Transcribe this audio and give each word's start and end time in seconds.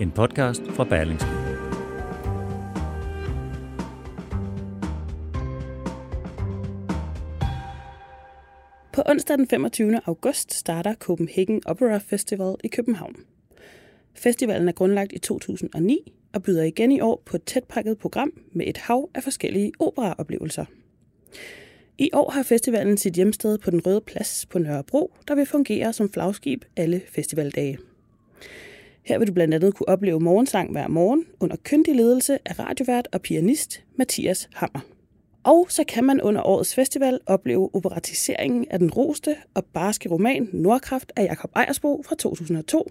en 0.00 0.10
podcast 0.10 0.62
fra 0.70 0.84
Berlingske. 0.84 1.28
På 8.92 9.02
onsdag 9.06 9.38
den 9.38 9.48
25. 9.48 10.00
august 10.04 10.54
starter 10.54 10.94
Copenhagen 10.94 11.62
Opera 11.66 11.98
Festival 11.98 12.54
i 12.64 12.68
København. 12.68 13.16
Festivalen 14.14 14.68
er 14.68 14.72
grundlagt 14.72 15.12
i 15.12 15.18
2009 15.18 16.12
og 16.32 16.42
byder 16.42 16.62
igen 16.62 16.92
i 16.92 17.00
år 17.00 17.22
på 17.26 17.36
et 17.36 17.44
tætpakket 17.44 17.98
program 17.98 18.32
med 18.52 18.66
et 18.66 18.76
hav 18.78 19.10
af 19.14 19.22
forskellige 19.22 19.72
operaoplevelser. 19.78 20.64
I 21.98 22.10
år 22.12 22.30
har 22.30 22.42
festivalen 22.42 22.96
sit 22.96 23.14
hjemsted 23.14 23.58
på 23.58 23.70
den 23.70 23.86
Røde 23.86 24.00
Plads 24.00 24.46
på 24.46 24.58
Nørrebro, 24.58 25.12
der 25.28 25.34
vil 25.34 25.46
fungere 25.46 25.92
som 25.92 26.12
flagskib 26.12 26.64
alle 26.76 27.00
festivaldage. 27.08 27.78
Her 29.06 29.18
vil 29.18 29.28
du 29.28 29.32
blandt 29.32 29.54
andet 29.54 29.74
kunne 29.74 29.88
opleve 29.88 30.20
morgensang 30.20 30.72
hver 30.72 30.88
morgen 30.88 31.24
under 31.40 31.56
kyndig 31.64 31.94
ledelse 31.94 32.38
af 32.44 32.58
radiovært 32.58 33.08
og 33.12 33.20
pianist 33.22 33.82
Mathias 33.96 34.48
Hammer. 34.54 34.80
Og 35.44 35.66
så 35.68 35.84
kan 35.84 36.04
man 36.04 36.22
under 36.22 36.42
årets 36.42 36.74
festival 36.74 37.20
opleve 37.26 37.74
operatiseringen 37.74 38.66
af 38.70 38.78
den 38.78 38.90
roste 38.90 39.36
og 39.54 39.64
barske 39.64 40.08
roman 40.08 40.48
Nordkraft 40.52 41.12
af 41.16 41.24
Jakob 41.24 41.50
Ejersbo 41.56 42.02
fra 42.06 42.16
2002, 42.16 42.90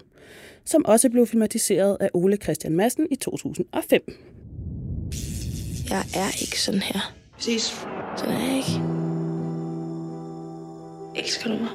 som 0.64 0.84
også 0.84 1.10
blev 1.10 1.26
filmatiseret 1.26 1.96
af 2.00 2.10
Ole 2.14 2.36
Christian 2.36 2.72
Madsen 2.72 3.06
i 3.10 3.16
2005. 3.16 4.02
Jeg 5.90 6.04
er 6.14 6.40
ikke 6.40 6.60
sådan 6.60 6.80
her. 6.80 7.14
Præcis. 7.32 7.62
Sådan 8.16 8.34
er 8.34 8.46
jeg 8.46 8.56
ikke. 8.56 8.80
Elsker 11.16 11.50
du 11.50 11.56
mig? 11.58 11.70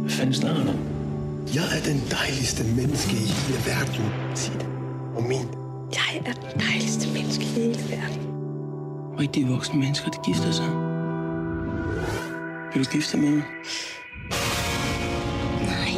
Hvad 0.00 0.10
fanden 0.10 0.34
snakker 0.34 0.64
du 0.64 0.70
om? 0.70 0.97
Jeg 1.54 1.78
er 1.78 1.82
den 1.82 2.02
dejligste 2.10 2.64
menneske 2.64 3.12
i 3.12 3.26
hele 3.38 3.58
verden. 3.66 4.36
Sig 4.36 4.54
det. 4.54 4.66
Og 5.16 5.22
min. 5.22 5.46
Jeg 5.94 6.20
er 6.26 6.32
den 6.32 6.60
dejligste 6.60 7.12
menneske 7.12 7.44
i 7.44 7.46
hele 7.46 7.82
verden. 7.90 8.20
Rigtige 9.20 9.48
voksne 9.48 9.78
mennesker, 9.78 10.10
de 10.10 10.18
gifter 10.26 10.52
sig. 10.52 10.70
Vil 12.74 12.84
du 12.84 12.90
gifte 12.90 13.12
dig 13.12 13.20
med 13.20 13.30
mig? 13.30 13.44
Nej. 15.62 15.88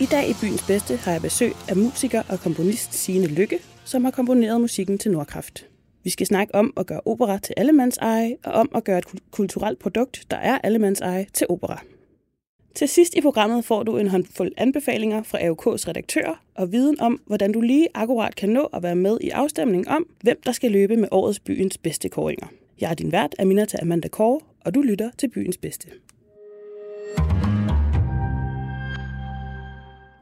I 0.00 0.06
dag 0.06 0.28
i 0.30 0.34
Byens 0.40 0.62
Bedste 0.62 0.96
har 0.96 1.12
jeg 1.12 1.22
besøg 1.22 1.52
af 1.68 1.76
musiker 1.76 2.22
og 2.28 2.40
komponist 2.40 2.94
Signe 2.94 3.26
Lykke, 3.26 3.58
som 3.84 4.04
har 4.04 4.10
komponeret 4.10 4.60
musikken 4.60 4.98
til 4.98 5.10
Nordkraft. 5.10 5.66
Vi 6.04 6.10
skal 6.10 6.26
snakke 6.26 6.54
om 6.54 6.72
at 6.76 6.86
gøre 6.86 7.00
opera 7.04 7.38
til 7.38 7.54
allemands 7.56 7.96
eje, 7.96 8.36
og 8.44 8.52
om 8.52 8.68
at 8.74 8.84
gøre 8.84 8.98
et 8.98 9.04
kulturelt 9.30 9.78
produkt, 9.78 10.26
der 10.30 10.36
er 10.36 10.58
allemands 10.58 11.00
eje, 11.00 11.26
til 11.32 11.46
opera. 11.50 11.82
Til 12.74 12.88
sidst 12.88 13.14
i 13.14 13.20
programmet 13.20 13.64
får 13.64 13.82
du 13.82 13.96
en 13.96 14.08
håndfuld 14.08 14.52
anbefalinger 14.56 15.22
fra 15.22 15.38
AUK's 15.38 15.88
redaktør 15.88 16.42
og 16.54 16.72
viden 16.72 17.00
om, 17.00 17.20
hvordan 17.26 17.52
du 17.52 17.60
lige 17.60 17.88
akkurat 17.94 18.36
kan 18.36 18.48
nå 18.48 18.68
at 18.72 18.82
være 18.82 18.96
med 18.96 19.18
i 19.20 19.30
afstemningen 19.30 19.88
om, 19.88 20.06
hvem 20.20 20.40
der 20.46 20.52
skal 20.52 20.70
løbe 20.70 20.96
med 20.96 21.08
årets 21.10 21.40
byens 21.40 21.78
bedste 21.78 22.08
kåringer. 22.08 22.46
Jeg 22.80 22.90
er 22.90 22.94
din 22.94 23.12
vært, 23.12 23.34
Aminata 23.38 23.78
Amanda 23.82 24.08
Kåre, 24.08 24.40
og 24.64 24.74
du 24.74 24.82
lytter 24.82 25.10
til 25.18 25.28
Byens 25.28 25.58
Bedste. 25.58 25.88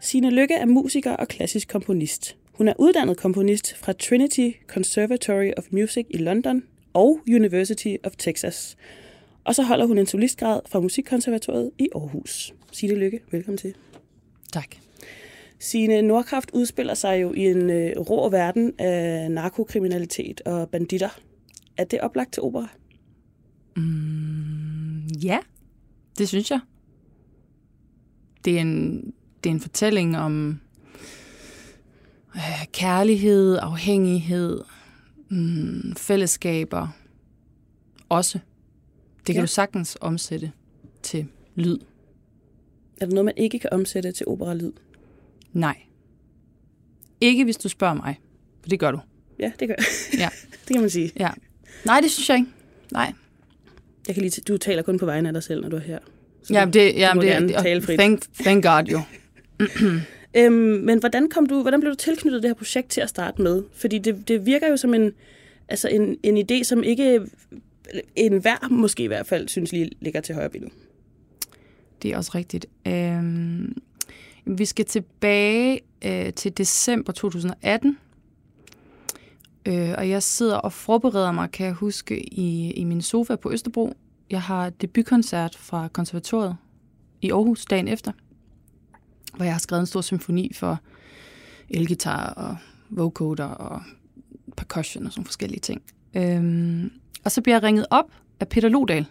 Sine 0.00 0.30
Lykke 0.30 0.54
er 0.54 0.66
musiker 0.66 1.12
og 1.12 1.28
klassisk 1.28 1.68
komponist. 1.68 2.36
Hun 2.62 2.68
er 2.68 2.74
uddannet 2.78 3.16
komponist 3.16 3.76
fra 3.76 3.92
Trinity 3.92 4.50
Conservatory 4.66 5.50
of 5.56 5.64
Music 5.70 6.06
i 6.10 6.16
London 6.16 6.62
og 6.92 7.20
University 7.28 7.96
of 8.04 8.12
Texas. 8.18 8.76
Og 9.44 9.54
så 9.54 9.62
holder 9.62 9.86
hun 9.86 9.98
en 9.98 10.06
solistgrad 10.06 10.60
fra 10.68 10.80
Musikkonservatoriet 10.80 11.70
i 11.78 11.88
Aarhus. 11.94 12.54
Signe 12.72 12.94
Lykke, 12.94 13.20
velkommen 13.30 13.58
til. 13.58 13.74
Tak. 14.52 14.76
Signe 15.58 16.02
Nordkraft 16.02 16.50
udspiller 16.52 16.94
sig 16.94 17.22
jo 17.22 17.32
i 17.32 17.40
en 17.40 17.70
øh, 17.70 17.92
rå 17.96 18.28
verden 18.28 18.72
af 18.78 19.30
narkokriminalitet 19.30 20.40
og 20.40 20.68
banditter. 20.70 21.20
Er 21.76 21.84
det 21.84 22.00
oplagt 22.00 22.32
til 22.32 22.42
opera? 22.42 22.68
Ja, 25.22 25.38
det 26.18 26.28
synes 26.28 26.50
jeg. 26.50 26.60
Det 28.44 28.56
er 28.56 28.60
en, 28.60 29.04
det 29.44 29.50
er 29.50 29.54
en 29.54 29.60
fortælling 29.60 30.18
om 30.18 30.61
øh, 32.36 32.66
kærlighed, 32.72 33.58
afhængighed, 33.62 34.60
mm, 35.28 35.94
fællesskaber 35.96 36.88
også. 38.08 38.38
Det 39.26 39.26
kan 39.26 39.34
Ja. 39.34 39.40
du 39.40 39.46
sagtens 39.46 39.98
omsætte 40.00 40.52
til 41.02 41.26
lyd. 41.54 41.78
Er 43.00 43.06
der 43.06 43.14
noget, 43.14 43.24
man 43.24 43.34
ikke 43.36 43.58
kan 43.58 43.70
omsætte 43.72 44.12
til 44.12 44.26
operalyd? 44.28 44.72
Nej. 45.52 45.76
Ikke 47.20 47.44
hvis 47.44 47.56
du 47.56 47.68
spørger 47.68 47.94
mig, 47.94 48.20
for 48.62 48.68
det 48.68 48.78
gør 48.80 48.90
du. 48.90 48.98
Ja, 49.38 49.52
det 49.60 49.68
gør 49.68 49.74
Ja. 50.18 50.28
det 50.68 50.74
kan 50.74 50.80
man 50.80 50.90
sige. 50.90 51.12
ja. 51.18 51.30
Nej, 51.84 52.00
det 52.00 52.10
synes 52.10 52.28
jeg 52.28 52.38
ikke. 52.38 52.50
Nej. 52.92 53.12
Jeg 54.06 54.14
kan 54.14 54.22
lige 54.22 54.42
du 54.48 54.56
taler 54.58 54.82
kun 54.82 54.98
på 54.98 55.06
vegne 55.06 55.28
af 55.28 55.32
dig 55.32 55.42
selv, 55.42 55.62
når 55.62 55.68
du 55.68 55.76
er 55.76 55.80
her. 55.80 55.98
Så 56.42 56.52
Jamen, 56.54 56.72
det, 56.72 56.94
jamen, 56.94 57.16
må 57.16 57.22
det, 57.22 57.30
gerne 57.30 57.48
det, 57.48 57.56
tale 57.56 57.82
frit. 57.82 57.98
thank, 57.98 58.22
thank 58.34 58.64
God 58.64 58.82
jo. 58.84 59.00
Øhm, 60.36 60.54
men 60.54 60.98
hvordan, 60.98 61.28
kom 61.28 61.46
du, 61.46 61.62
hvordan 61.62 61.80
blev 61.80 61.90
du 61.90 61.96
tilknyttet 61.96 62.42
det 62.42 62.48
her 62.48 62.54
projekt 62.54 62.88
til 62.88 63.00
at 63.00 63.08
starte 63.08 63.42
med? 63.42 63.62
Fordi 63.72 63.98
det, 63.98 64.28
det 64.28 64.46
virker 64.46 64.68
jo 64.68 64.76
som 64.76 64.94
en, 64.94 65.12
altså 65.68 65.88
en, 65.88 66.16
en 66.22 66.36
idé, 66.36 66.62
som 66.62 66.82
ikke 66.82 67.20
en 68.16 68.38
hver 68.38 68.68
måske 68.70 69.02
i 69.02 69.06
hvert 69.06 69.26
fald 69.26 69.48
synes 69.48 69.72
lige 69.72 69.90
ligger 70.00 70.20
til 70.20 70.34
højre 70.34 70.50
benet. 70.50 70.72
Det 72.02 72.12
er 72.12 72.16
også 72.16 72.30
rigtigt. 72.34 72.66
Øhm, 72.86 73.76
vi 74.44 74.64
skal 74.64 74.84
tilbage 74.84 75.80
øh, 76.04 76.32
til 76.32 76.58
december 76.58 77.12
2018. 77.12 77.98
Øh, 79.66 79.94
og 79.98 80.08
jeg 80.08 80.22
sidder 80.22 80.56
og 80.56 80.72
forbereder 80.72 81.32
mig, 81.32 81.50
kan 81.50 81.66
jeg 81.66 81.74
huske, 81.74 82.34
i, 82.34 82.70
i 82.70 82.84
min 82.84 83.02
sofa 83.02 83.36
på 83.36 83.52
Østerbro. 83.52 83.94
Jeg 84.30 84.42
har 84.42 84.70
debutkoncert 84.70 85.56
fra 85.56 85.88
konservatoriet 85.88 86.56
i 87.20 87.30
Aarhus 87.30 87.64
dagen 87.64 87.88
efter, 87.88 88.12
hvor 89.36 89.44
jeg 89.44 89.54
har 89.54 89.58
skrevet 89.58 89.80
en 89.80 89.86
stor 89.86 90.00
symfoni 90.00 90.52
for 90.54 90.78
elgitar 91.70 92.26
og 92.26 92.56
vocoder 92.90 93.44
og 93.44 93.82
percussion 94.56 95.06
og 95.06 95.12
sådan 95.12 95.24
forskellige 95.24 95.60
ting. 95.60 95.82
Øhm, 96.14 96.92
og 97.24 97.32
så 97.32 97.40
bliver 97.42 97.56
jeg 97.56 97.62
ringet 97.62 97.86
op 97.90 98.10
af 98.40 98.48
Peter 98.48 98.68
Lodal, 98.68 99.06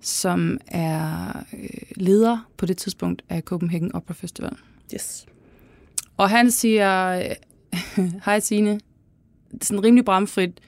som 0.00 0.58
er 0.68 1.28
øh, 1.52 1.68
leder 1.96 2.50
på 2.56 2.66
det 2.66 2.76
tidspunkt 2.76 3.22
af 3.28 3.42
Copenhagen 3.42 3.94
Opera 3.94 4.14
Festival. 4.14 4.56
Yes. 4.94 5.26
Og 6.16 6.30
han 6.30 6.50
siger, 6.50 7.22
hej 8.24 8.40
Signe, 8.40 8.80
sådan 9.62 9.84
rimelig 9.84 10.04
bramfrit, 10.04 10.60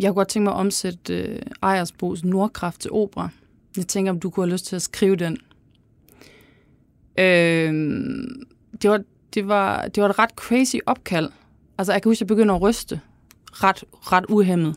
jeg 0.00 0.08
kunne 0.08 0.14
godt 0.14 0.28
tænke 0.28 0.44
mig 0.44 0.52
at 0.52 0.58
omsætte 0.58 1.14
øh, 1.14 1.38
Ejersbos 1.62 2.24
Nordkraft 2.24 2.80
til 2.80 2.90
opera. 2.90 3.28
Jeg 3.76 3.86
tænker, 3.86 4.12
om 4.12 4.20
du 4.20 4.30
kunne 4.30 4.46
have 4.46 4.52
lyst 4.52 4.66
til 4.66 4.76
at 4.76 4.82
skrive 4.82 5.16
den. 5.16 5.38
Øh, 7.18 7.72
det, 8.82 8.90
var, 8.90 9.02
det, 9.34 9.48
var, 9.48 9.88
det 9.88 10.02
var 10.02 10.08
et 10.08 10.18
ret 10.18 10.30
crazy 10.30 10.76
opkald. 10.86 11.30
Altså, 11.78 11.92
jeg 11.92 12.02
kan 12.02 12.10
huske, 12.10 12.16
at 12.16 12.20
jeg 12.20 12.36
begynder 12.36 12.54
at 12.54 12.62
ryste 12.62 13.00
ret, 13.52 13.84
ret 13.92 14.24
uhemmet. 14.28 14.76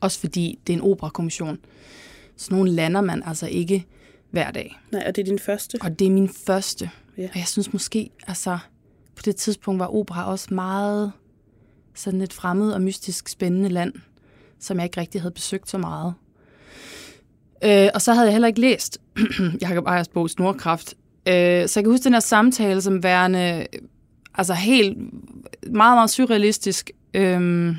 Også 0.00 0.20
fordi 0.20 0.58
det 0.66 0.72
er 0.72 0.76
en 0.76 0.82
operakommission. 0.82 1.58
Så 2.36 2.54
nogle 2.54 2.70
lander 2.70 3.00
man 3.00 3.22
altså 3.26 3.46
ikke 3.46 3.86
hver 4.30 4.50
dag. 4.50 4.80
Nej, 4.92 5.04
og 5.06 5.16
det 5.16 5.22
er 5.22 5.26
din 5.26 5.38
første. 5.38 5.78
Og 5.80 5.98
det 5.98 6.06
er 6.06 6.10
min 6.10 6.28
første. 6.28 6.90
Ja. 7.18 7.28
Og 7.32 7.36
jeg 7.36 7.46
synes 7.46 7.72
måske, 7.72 8.10
altså, 8.26 8.58
på 9.16 9.22
det 9.24 9.36
tidspunkt 9.36 9.78
var 9.78 9.86
opera 9.86 10.30
også 10.30 10.54
meget 10.54 11.12
sådan 11.94 12.20
et 12.20 12.32
fremmed 12.32 12.72
og 12.72 12.82
mystisk 12.82 13.28
spændende 13.28 13.68
land, 13.68 13.92
som 14.58 14.76
jeg 14.76 14.84
ikke 14.84 15.00
rigtig 15.00 15.20
havde 15.20 15.34
besøgt 15.34 15.70
så 15.70 15.78
meget. 15.78 16.14
Øh, 17.64 17.88
og 17.94 18.02
så 18.02 18.12
havde 18.12 18.26
jeg 18.26 18.32
heller 18.32 18.48
ikke 18.48 18.60
læst 18.60 18.98
Jacob 19.62 19.86
Ejers 19.86 20.08
bog 20.08 20.30
Snorkraft. 20.30 20.94
Øh, 21.28 21.68
så 21.68 21.80
jeg 21.80 21.84
kan 21.84 21.90
huske 21.90 22.04
den 22.04 22.12
her 22.12 22.20
samtale 22.20 22.82
som 22.82 23.02
værende 23.02 23.66
altså 24.34 24.54
helt 24.54 24.98
meget, 25.72 25.96
meget 25.96 26.10
surrealistisk. 26.10 26.90
Øh, 27.14 27.76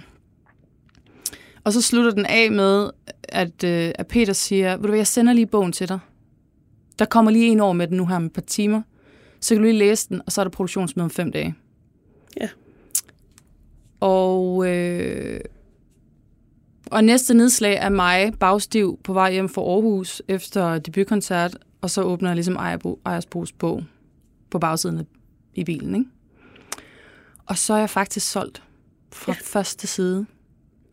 Og 1.64 1.74
så 1.74 1.82
slutter 1.82 2.12
den 2.12 2.26
af 2.26 2.52
med, 2.52 2.90
at, 3.24 3.64
øh, 3.64 3.92
at 3.96 4.08
Peter 4.08 4.34
siger, 4.34 4.72
ved 4.76 4.82
du 4.84 4.88
hvad, 4.88 5.00
jeg 5.00 5.08
sender 5.08 5.34
lige 5.34 5.46
bogen 5.46 5.72
til 5.72 5.90
dig. 5.90 6.00
Der 7.00 7.06
kommer 7.06 7.32
lige 7.32 7.46
en 7.46 7.60
over 7.60 7.74
med 7.74 7.88
den 7.88 7.98
nu 7.98 8.06
her 8.06 8.20
med 8.20 8.28
et 8.28 8.34
par 8.34 8.42
timer. 8.42 8.82
Så 9.40 9.56
kan 9.56 9.58
du 9.58 9.64
lige 9.64 9.78
læse 9.78 10.10
den, 10.10 10.22
og 10.26 10.32
så 10.32 10.42
er 10.42 10.46
der 10.46 10.50
produktionsmøde 10.50 11.04
om 11.04 11.10
fem 11.10 11.32
dage. 11.32 11.56
Ja. 12.42 12.50
Og, 14.00 14.68
øh, 14.68 15.40
og 16.94 17.04
næste 17.04 17.34
nedslag 17.34 17.76
er 17.76 17.90
mig 17.90 18.34
bagstiv 18.40 19.00
på 19.04 19.14
vej 19.14 19.32
hjem 19.32 19.50
fra 19.50 19.62
Aarhus 19.62 20.22
efter 20.28 20.78
debutkoncert, 20.80 21.58
og 21.82 21.90
så 21.90 22.02
åbner 22.02 22.30
jeg 22.30 22.36
ligesom 22.36 22.56
Ejerbo, 22.56 23.00
Ejersbos 23.06 23.52
bog 23.52 23.84
på 24.50 24.60
bagsiden 24.60 25.00
af- 25.00 25.06
i 25.56 25.64
bilen. 25.64 25.96
Ikke? 25.96 26.10
Og 27.46 27.58
så 27.58 27.74
er 27.74 27.78
jeg 27.78 27.90
faktisk 27.90 28.32
solgt 28.32 28.64
fra 29.12 29.32
ja. 29.32 29.38
første 29.44 29.88
side. 29.88 30.26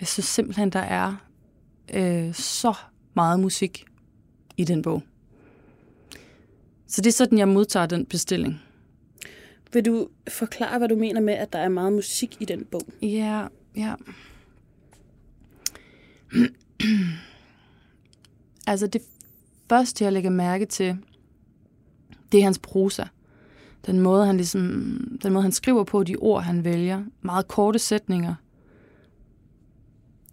Jeg 0.01 0.09
synes 0.09 0.27
simpelthen, 0.27 0.71
der 0.71 0.81
er 0.81 1.15
øh, 1.95 2.35
så 2.35 2.75
meget 3.15 3.41
musik 3.41 3.85
i 4.57 4.65
den 4.65 4.83
bog. 4.83 5.03
Så 6.87 7.01
det 7.01 7.07
er 7.07 7.13
sådan, 7.17 7.39
jeg 7.39 7.49
modtager 7.49 7.87
den 7.87 8.07
bestilling. 8.07 8.63
Vil 9.73 9.85
du 9.85 10.09
forklare, 10.29 10.79
hvad 10.79 10.89
du 10.89 10.97
mener 10.97 11.21
med, 11.21 11.35
at 11.35 11.53
der 11.53 11.59
er 11.59 11.69
meget 11.69 11.93
musik 11.93 12.37
i 12.41 12.45
den 12.45 12.65
bog? 12.65 12.83
Ja, 13.03 13.47
ja. 13.77 13.95
altså 18.67 18.87
det 18.87 19.03
første, 19.69 20.05
jeg 20.05 20.13
lægger 20.13 20.31
mærke 20.31 20.67
til, 20.67 20.99
det 22.33 22.41
er 22.41 22.45
hans 22.45 22.59
prosa. 22.59 23.05
Den 23.87 24.01
måde, 24.01 24.27
han 24.27 24.37
ligesom, 24.37 24.63
den 25.23 25.33
måde, 25.33 25.43
han 25.43 25.53
skriver 25.53 25.85
på, 25.85 26.05
de 26.05 26.17
ord, 26.17 26.43
han 26.43 26.65
vælger. 26.65 27.05
Meget 27.23 27.49
korte 27.49 27.79
sætninger. 27.79 28.35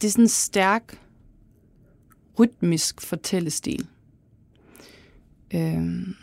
Det 0.01 0.07
er 0.07 0.11
sådan 0.11 0.23
en 0.23 0.29
stærk, 0.29 1.01
rytmisk 2.39 3.01
fortællestil. 3.01 3.87
Øhm, 5.53 6.15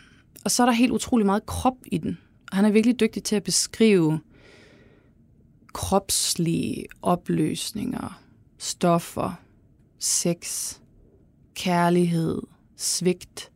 og 0.45 0.51
så 0.51 0.63
er 0.63 0.67
der 0.67 0.73
helt 0.73 0.93
utrolig 0.93 1.27
meget 1.27 1.47
krop 1.47 1.77
i 1.87 1.99
den. 1.99 2.19
Og 2.51 2.57
han 2.57 2.65
er 2.65 2.71
virkelig 2.71 3.01
dygtig 3.01 3.23
til 3.23 3.37
at 3.37 3.43
beskrive 3.43 4.21
kropslige 5.73 6.87
opløsninger, 7.03 8.23
stoffer, 8.59 9.44
sex, 9.99 10.75
kærlighed, 11.55 12.43
svigt. 12.77 13.51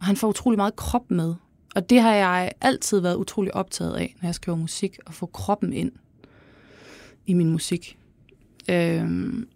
Og 0.00 0.06
han 0.06 0.16
får 0.16 0.28
utrolig 0.28 0.56
meget 0.56 0.76
krop 0.76 1.10
med. 1.10 1.34
Og 1.74 1.90
det 1.90 2.00
har 2.00 2.14
jeg 2.14 2.52
altid 2.60 3.00
været 3.00 3.16
utrolig 3.16 3.54
optaget 3.54 3.94
af, 3.94 4.14
når 4.22 4.28
jeg 4.28 4.34
skriver 4.34 4.58
musik, 4.58 4.98
at 5.06 5.14
få 5.14 5.26
kroppen 5.26 5.72
ind 5.72 5.92
i 7.26 7.34
min 7.34 7.50
musik. 7.50 7.98
Øhm, 8.70 9.48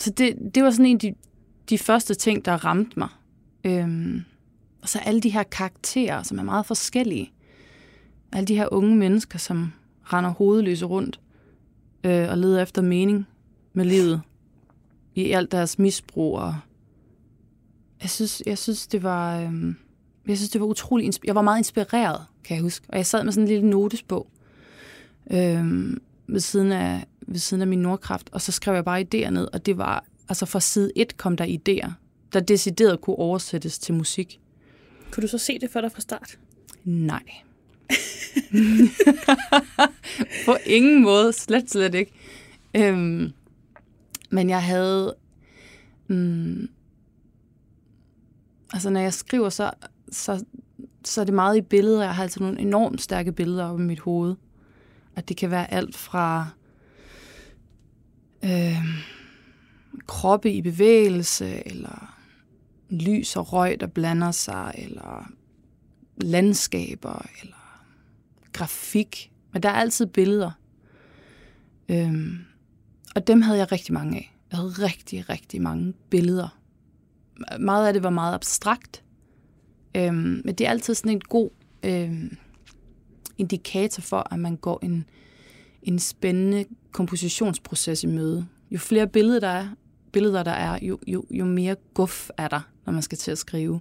så 0.00 0.10
det, 0.10 0.38
det 0.54 0.62
var 0.62 0.70
sådan 0.70 0.86
en 0.86 0.96
af 0.96 1.00
de, 1.00 1.14
de 1.70 1.78
første 1.78 2.14
ting, 2.14 2.44
der 2.44 2.64
ramte 2.64 2.98
mig. 2.98 3.08
Øhm, 3.64 4.24
og 4.82 4.88
så 4.88 4.98
alle 4.98 5.20
de 5.20 5.30
her 5.30 5.42
karakterer, 5.42 6.22
som 6.22 6.38
er 6.38 6.42
meget 6.42 6.66
forskellige. 6.66 7.32
Alle 8.32 8.46
de 8.46 8.56
her 8.56 8.72
unge 8.72 8.96
mennesker, 8.96 9.38
som 9.38 9.72
render 10.04 10.30
hovedløse 10.30 10.84
rundt 10.84 11.20
øh, 12.04 12.30
og 12.30 12.38
leder 12.38 12.62
efter 12.62 12.82
mening 12.82 13.26
med 13.72 13.84
livet 13.84 14.22
i 15.14 15.30
alt 15.30 15.52
deres 15.52 15.78
misbrug. 15.78 16.38
Og 16.38 16.56
jeg 18.02 18.10
synes, 18.10 18.42
jeg 18.46 18.58
synes 18.58 18.86
det 18.86 19.02
var, 19.02 19.40
øh, 19.40 19.74
jeg 20.26 20.36
synes 20.36 20.50
det 20.50 20.60
var 20.60 20.66
utrolig, 20.66 21.08
insp- 21.08 21.20
jeg 21.24 21.34
var 21.34 21.42
meget 21.42 21.58
inspireret, 21.58 22.20
kan 22.44 22.54
jeg 22.54 22.62
huske. 22.62 22.86
Og 22.88 22.96
jeg 22.96 23.06
sad 23.06 23.24
med 23.24 23.32
sådan 23.32 23.44
en 23.44 23.48
lille 23.48 23.70
notesbog 23.70 24.26
øh, 25.30 25.96
ved 26.26 26.40
siden 26.40 26.72
af 26.72 27.04
ved 27.26 27.38
siden 27.38 27.60
af 27.60 27.66
min 27.66 27.78
nordkraft, 27.78 28.30
og 28.32 28.40
så 28.40 28.52
skrev 28.52 28.74
jeg 28.74 28.84
bare 28.84 29.00
idéer 29.00 29.30
ned, 29.30 29.48
og 29.52 29.66
det 29.66 29.78
var, 29.78 30.04
altså 30.28 30.46
fra 30.46 30.60
side 30.60 30.92
1 30.96 31.16
kom 31.16 31.36
der 31.36 31.44
idéer, 31.46 31.90
der 32.32 32.40
decideret 32.40 33.00
kunne 33.00 33.16
oversættes 33.16 33.78
til 33.78 33.94
musik. 33.94 34.40
Kunne 35.10 35.22
du 35.22 35.28
så 35.28 35.38
se 35.38 35.58
det 35.58 35.70
for 35.70 35.80
dig 35.80 35.92
fra 35.92 36.00
start? 36.00 36.38
Nej. 36.84 37.22
På 40.46 40.56
ingen 40.66 41.02
måde, 41.02 41.32
slet, 41.32 41.70
slet 41.70 41.94
ikke. 41.94 42.12
Øhm, 42.76 43.32
men 44.32 44.50
jeg 44.50 44.62
havde... 44.62 45.16
Mm, 46.08 46.68
altså, 48.72 48.90
når 48.90 49.00
jeg 49.00 49.14
skriver, 49.14 49.48
så, 49.48 49.70
så, 50.10 50.44
så 51.04 51.20
er 51.20 51.24
det 51.24 51.34
meget 51.34 51.56
i 51.56 51.60
billeder. 51.60 52.04
Jeg 52.04 52.14
har 52.14 52.22
altid 52.22 52.40
nogle 52.40 52.60
enormt 52.60 53.00
stærke 53.00 53.32
billeder 53.32 53.64
op 53.64 53.80
i 53.80 53.82
mit 53.82 54.00
hoved. 54.00 54.34
At 55.16 55.28
det 55.28 55.36
kan 55.36 55.50
være 55.50 55.72
alt 55.72 55.96
fra 55.96 56.48
øh, 58.44 58.78
kroppe 60.06 60.52
i 60.52 60.62
bevægelse, 60.62 61.66
eller 61.66 62.16
lys 62.90 63.36
og 63.36 63.52
røg, 63.52 63.80
der 63.80 63.86
blander 63.86 64.30
sig, 64.30 64.74
eller 64.78 65.32
landskaber, 66.16 67.26
eller 67.42 67.84
grafik. 68.52 69.32
Men 69.52 69.62
der 69.62 69.68
er 69.68 69.74
altid 69.74 70.06
billeder. 70.06 70.50
Øhm, 71.88 72.38
og 73.14 73.26
dem 73.26 73.42
havde 73.42 73.58
jeg 73.58 73.72
rigtig 73.72 73.94
mange 73.94 74.16
af. 74.16 74.34
Jeg 74.50 74.58
havde 74.58 74.70
rigtig, 74.70 75.28
rigtig 75.28 75.62
mange 75.62 75.92
billeder. 76.10 76.58
Meget 77.60 77.86
af 77.86 77.92
det 77.92 78.02
var 78.02 78.10
meget 78.10 78.34
abstrakt. 78.34 79.04
Øhm, 79.96 80.42
men 80.44 80.54
det 80.54 80.66
er 80.66 80.70
altid 80.70 80.94
sådan 80.94 81.12
en 81.12 81.20
god 81.20 81.50
øhm, 81.82 82.36
indikator 83.38 84.00
for, 84.00 84.32
at 84.32 84.38
man 84.38 84.56
går 84.56 84.78
en, 84.82 85.04
en 85.82 85.98
spændende 85.98 86.64
kompositionsproces 86.92 88.04
i 88.04 88.06
møde. 88.06 88.46
Jo 88.70 88.78
flere 88.78 89.06
billeder 89.06 89.40
der 89.40 89.48
er, 89.48 89.68
billeder 90.12 90.42
der 90.42 90.50
er 90.50 90.78
jo, 90.82 90.98
jo, 91.06 91.24
jo 91.30 91.44
mere 91.44 91.76
guf 91.94 92.30
er 92.36 92.48
der, 92.48 92.60
når 92.86 92.92
man 92.92 93.02
skal 93.02 93.18
til 93.18 93.30
at 93.30 93.38
skrive. 93.38 93.80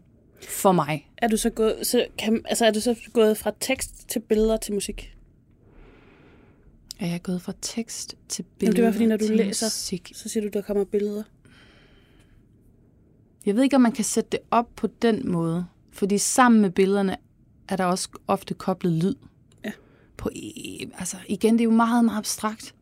For 0.50 0.72
mig. 0.72 1.12
Er 1.18 1.28
du 1.28 1.38
så 1.38 1.50
gået, 1.50 1.88
så 1.88 2.06
kan, 2.18 2.42
altså 2.46 2.66
er 2.66 2.72
du 2.72 2.80
så 2.80 2.96
gået 3.14 3.38
fra 3.38 3.52
tekst 3.60 4.10
til 4.10 4.20
billeder 4.20 4.58
til 4.58 4.74
musik? 4.74 5.16
Er 7.02 7.08
jeg 7.08 7.22
gået 7.24 7.42
fra 7.42 7.54
tekst 7.62 8.16
til 8.30 8.46
Jamen, 8.46 8.56
billeder 8.60 8.76
det 8.76 8.86
var 8.86 8.92
fordi, 8.92 9.06
når 9.06 9.18
du 9.18 9.26
læser, 9.44 9.66
musik? 9.66 10.12
så 10.16 10.30
siger 10.30 10.44
du, 10.44 10.50
der 10.54 10.62
kommer 10.62 10.84
billeder. 10.84 11.24
Jeg 13.46 13.56
ved 13.56 13.64
ikke, 13.64 13.76
om 13.76 13.82
man 13.82 13.92
kan 13.92 14.04
sætte 14.06 14.30
det 14.32 14.40
op 14.52 14.68
på 14.76 14.88
den 15.02 15.32
måde. 15.32 15.66
Fordi 15.92 16.18
sammen 16.18 16.62
med 16.62 16.70
billederne 16.70 17.16
er 17.68 17.76
der 17.76 17.86
også 17.86 18.10
ofte 18.28 18.54
koblet 18.54 18.94
lyd. 18.94 19.16
Ja. 19.66 19.72
På, 20.18 20.30
altså 21.00 21.18
igen, 21.28 21.54
det 21.54 21.62
er 21.62 21.66
jo 21.66 21.72
meget, 21.72 22.06
meget 22.06 22.18
abstrakt. 22.18 22.76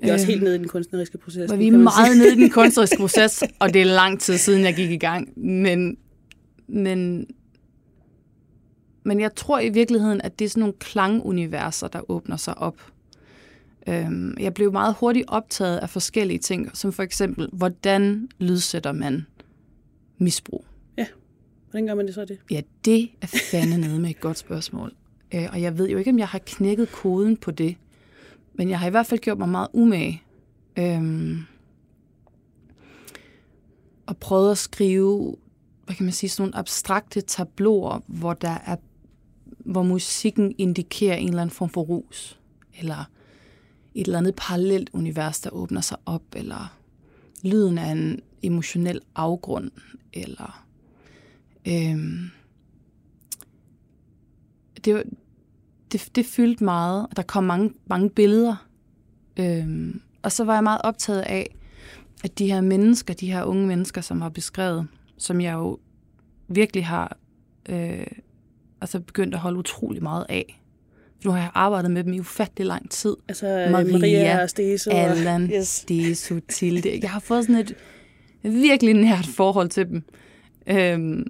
Det 0.00 0.08
er 0.08 0.12
også 0.12 0.24
Øhm, 0.26 0.30
helt 0.30 0.42
nede 0.42 0.54
i 0.54 0.58
den 0.58 0.68
kunstneriske 0.68 1.18
proces. 1.18 1.50
nu, 1.50 1.56
vi 1.56 1.68
er 1.68 1.72
meget 1.72 2.16
nede 2.18 2.32
i 2.32 2.36
den 2.36 2.50
kunstneriske 2.58 2.96
proces, 2.96 3.42
og 3.58 3.74
det 3.74 3.80
er 3.80 3.86
lang 3.86 4.20
tid 4.20 4.38
siden, 4.38 4.64
jeg 4.64 4.74
gik 4.76 4.90
i 4.90 4.96
gang. 4.96 5.38
Men, 5.38 5.96
men, 6.66 7.26
men 9.02 9.20
jeg 9.20 9.34
tror 9.34 9.58
i 9.58 9.68
virkeligheden, 9.68 10.20
at 10.20 10.38
det 10.38 10.44
er 10.44 10.48
sådan 10.48 10.60
nogle 10.60 10.74
klanguniverser, 10.78 11.88
der 11.88 12.10
åbner 12.10 12.36
sig 12.36 12.58
op. 12.58 12.92
Øhm, 13.88 14.36
jeg 14.40 14.54
blev 14.54 14.72
meget 14.72 14.94
hurtigt 15.00 15.24
optaget 15.28 15.78
af 15.78 15.90
forskellige 15.90 16.38
ting, 16.38 16.76
som 16.76 16.92
for 16.92 17.02
eksempel, 17.02 17.48
hvordan 17.52 18.28
lydsætter 18.38 18.92
man 18.92 19.26
misbrug? 20.18 20.64
Hvordan 21.70 21.86
gør 21.86 21.94
man 21.94 22.06
det 22.06 22.14
så 22.14 22.24
det? 22.24 22.38
Ja, 22.50 22.60
det 22.84 23.10
er 23.22 23.26
fandme 23.26 23.76
nede 23.76 24.00
med 24.00 24.10
et 24.10 24.20
godt 24.20 24.38
spørgsmål. 24.38 24.92
Øh, 25.34 25.48
og 25.52 25.62
jeg 25.62 25.78
ved 25.78 25.88
jo 25.88 25.98
ikke, 25.98 26.10
om 26.10 26.18
jeg 26.18 26.28
har 26.28 26.40
knækket 26.46 26.92
koden 26.92 27.36
på 27.36 27.50
det. 27.50 27.76
Men 28.54 28.70
jeg 28.70 28.78
har 28.78 28.86
i 28.86 28.90
hvert 28.90 29.06
fald 29.06 29.20
gjort 29.20 29.38
mig 29.38 29.48
meget 29.48 29.68
umage. 29.72 30.22
Øhm, 30.78 31.38
og 34.06 34.16
prøvet 34.16 34.50
at 34.50 34.58
skrive, 34.58 35.36
hvad 35.84 35.94
kan 35.94 36.04
man 36.04 36.12
sige, 36.12 36.30
sådan 36.30 36.42
nogle 36.42 36.56
abstrakte 36.56 37.20
tabloer, 37.20 38.00
hvor 38.06 38.32
der 38.32 38.58
er 38.66 38.76
hvor 39.68 39.82
musikken 39.82 40.54
indikerer 40.58 41.16
en 41.16 41.28
eller 41.28 41.42
anden 41.42 41.54
form 41.54 41.68
for 41.68 41.80
rus, 41.82 42.38
eller 42.80 43.10
et 43.94 44.06
eller 44.06 44.18
andet 44.18 44.34
parallelt 44.36 44.90
univers, 44.92 45.40
der 45.40 45.50
åbner 45.50 45.80
sig 45.80 45.96
op, 46.06 46.22
eller 46.36 46.78
lyden 47.44 47.78
af 47.78 47.92
en 47.92 48.20
emotionel 48.42 49.00
afgrund, 49.14 49.70
eller 50.12 50.64
øhm, 51.68 52.30
det, 54.84 54.94
var- 54.94 55.04
det, 55.92 56.10
det 56.14 56.26
fyldte 56.26 56.64
meget, 56.64 57.06
og 57.10 57.16
der 57.16 57.22
kom 57.22 57.44
mange, 57.44 57.72
mange 57.86 58.10
billeder. 58.10 58.68
Øhm, 59.36 60.00
og 60.22 60.32
så 60.32 60.44
var 60.44 60.54
jeg 60.54 60.62
meget 60.64 60.80
optaget 60.84 61.20
af, 61.20 61.54
at 62.24 62.38
de 62.38 62.46
her 62.52 62.60
mennesker, 62.60 63.14
de 63.14 63.32
her 63.32 63.44
unge 63.44 63.66
mennesker, 63.66 64.00
som 64.00 64.20
var 64.20 64.28
beskrevet, 64.28 64.88
som 65.18 65.40
jeg 65.40 65.52
jo 65.52 65.78
virkelig 66.48 66.86
har 66.86 67.16
øh, 67.68 68.06
altså 68.80 69.00
begyndt 69.00 69.34
at 69.34 69.40
holde 69.40 69.58
utrolig 69.58 70.02
meget 70.02 70.26
af. 70.28 70.62
Nu 71.24 71.30
har 71.30 71.38
jeg 71.38 71.50
arbejdet 71.54 71.90
med 71.90 72.04
dem 72.04 72.12
i 72.12 72.20
ufattelig 72.20 72.66
lang 72.66 72.90
tid. 72.90 73.16
Altså 73.28 73.46
Maria, 73.70 73.92
Maria, 73.98 74.42
og 74.42 74.50
Stese. 74.50 74.92
Allan, 74.92 75.44
Og, 75.44 75.50
yes. 75.54 75.84
Desu, 75.88 76.40
Tilde. 76.48 76.98
Jeg 77.02 77.10
har 77.10 77.20
fået 77.20 77.44
sådan 77.46 77.56
et 77.56 77.74
virkelig 78.42 78.94
nært 78.94 79.26
forhold 79.26 79.68
til 79.68 79.88
dem. 79.88 80.02
Øhm, 80.66 81.26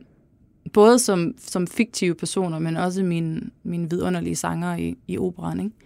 både 0.72 0.98
som, 0.98 1.34
som 1.38 1.66
fiktive 1.66 2.14
personer, 2.14 2.58
men 2.58 2.76
også 2.76 3.02
mine, 3.02 3.40
mine 3.62 3.90
vidunderlige 3.90 4.36
sanger 4.36 4.76
i, 4.76 4.94
i 5.06 5.18
operan. 5.18 5.60
Ikke? 5.60 5.76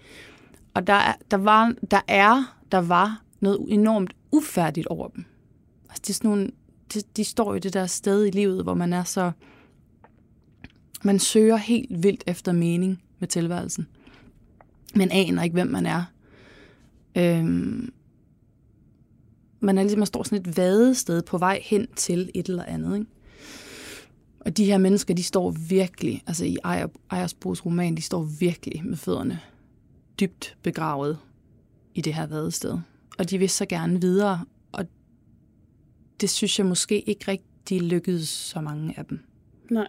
Og 0.75 0.87
der, 0.87 0.93
er- 0.95 1.15
der, 1.31 1.37
var, 1.37 1.75
der 1.91 2.01
er, 2.09 2.57
der 2.73 2.79
var 2.79 3.23
noget 3.41 3.59
enormt 3.69 4.13
ufærdigt 4.33 4.87
over 4.87 5.09
dem. 5.09 5.25
Altså, 5.89 6.03
det 6.07 6.11
er 6.11 6.15
sådan 6.15 6.31
nogle, 6.31 6.51
de, 6.95 7.01
de 7.17 7.25
står 7.25 7.55
i 7.55 7.59
det 7.59 7.75
der 7.75 7.87
sted 7.87 8.27
i 8.27 8.31
livet, 8.31 8.63
hvor 8.63 8.75
man 8.75 8.93
er 8.93 9.05
så... 9.05 9.31
Man 11.03 11.19
søger 11.19 11.57
helt 11.57 12.03
vildt 12.03 12.25
efter 12.27 12.53
mening 12.53 13.03
med 13.19 13.29
tilværelsen. 13.29 13.87
Men 14.95 15.11
aner 15.11 15.43
ikke, 15.43 15.55
hvem 15.55 15.67
man 15.67 15.87
er. 15.87 16.05
Øhm, 17.19 17.93
man 19.61 19.79
er 19.79 19.83
ligesom, 19.83 19.99
man 19.99 20.07
står 20.07 20.23
sådan 20.23 20.39
et 20.39 20.57
vadested 20.57 21.23
på 21.23 21.39
vej 21.39 21.61
hen 21.65 21.87
til 21.97 22.31
et 22.35 22.47
eller 22.47 22.65
andet. 22.65 22.99
Ikke? 22.99 23.11
Og 24.41 24.57
de 24.57 24.65
her 24.65 24.79
mennesker, 24.79 25.15
de 25.15 25.23
står 25.23 25.51
virkelig, 25.51 26.23
altså 26.27 26.45
i 26.45 26.57
Ejersbos 27.11 27.67
roman, 27.67 27.97
de 27.97 28.03
står 28.03 28.23
virkelig 28.23 28.87
med 28.87 28.97
fødderne 28.97 29.41
dybt 30.21 30.57
begravet 30.63 31.19
i 31.95 32.01
det 32.01 32.15
her 32.15 32.27
vadested. 32.27 32.79
Og 33.19 33.31
de 33.31 33.39
vil 33.39 33.51
så 33.51 33.67
gerne 33.67 34.01
videre, 34.01 34.45
og 34.73 34.87
det 36.21 36.31
synes 36.31 36.59
jeg 36.59 36.67
måske 36.67 37.01
ikke 37.01 37.25
rigtig 37.29 37.83
lykkedes 37.83 38.29
så 38.29 38.61
mange 38.61 38.99
af 38.99 39.05
dem. 39.05 39.21
Nej. 39.71 39.89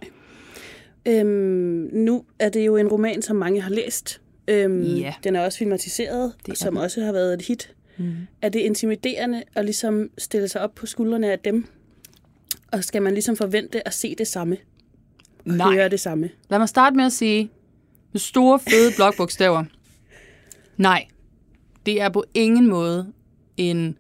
Øhm, 1.07 1.89
nu 1.93 2.25
er 2.39 2.50
det 2.50 2.65
jo 2.65 2.77
en 2.77 2.88
roman, 2.88 3.22
som 3.22 3.36
mange 3.36 3.62
har 3.62 3.69
læst. 3.69 4.22
Øhm, 4.48 4.81
Ja. 4.83 5.13
Den 5.24 5.36
er 5.36 5.41
også 5.45 5.57
filmatiseret, 5.57 6.33
Det 6.45 6.51
er 6.51 6.55
som 6.55 6.74
den. 6.74 6.83
også 6.83 7.01
har 7.01 7.12
været 7.12 7.33
et 7.33 7.41
hit. 7.41 7.74
Mm. 7.98 8.13
Er 8.41 8.50
det 8.50 8.60
intimiderende 8.60 9.43
at 9.55 9.65
ligesom 9.65 10.10
stille 10.17 10.48
sig 10.48 10.62
op 10.62 10.75
på 10.75 10.86
skuldrene 10.86 11.31
af 11.31 11.39
dem? 11.39 11.65
Og 12.72 12.83
skal 12.83 13.01
man 13.01 13.13
ligesom 13.13 13.36
forvente 13.36 13.88
at 13.88 13.93
se 13.93 14.15
det 14.17 14.27
samme? 14.27 14.57
Og 15.45 15.51
Nej. 15.53 15.74
høre 15.74 15.89
det 15.89 16.00
samme? 16.00 16.29
Lad 16.50 16.60
mig 16.60 16.69
starte 16.69 16.95
med 16.95 17.05
at 17.05 17.12
sige, 17.13 17.51
med 18.12 18.19
store, 18.19 18.60
fede 18.60 18.91
blokbogstaver. 18.98 19.63
Nej, 20.77 21.05
det 21.86 22.01
er 22.01 22.10
på 22.10 22.24
ingen 22.33 22.67
måde 22.69 23.07
en 23.57 23.98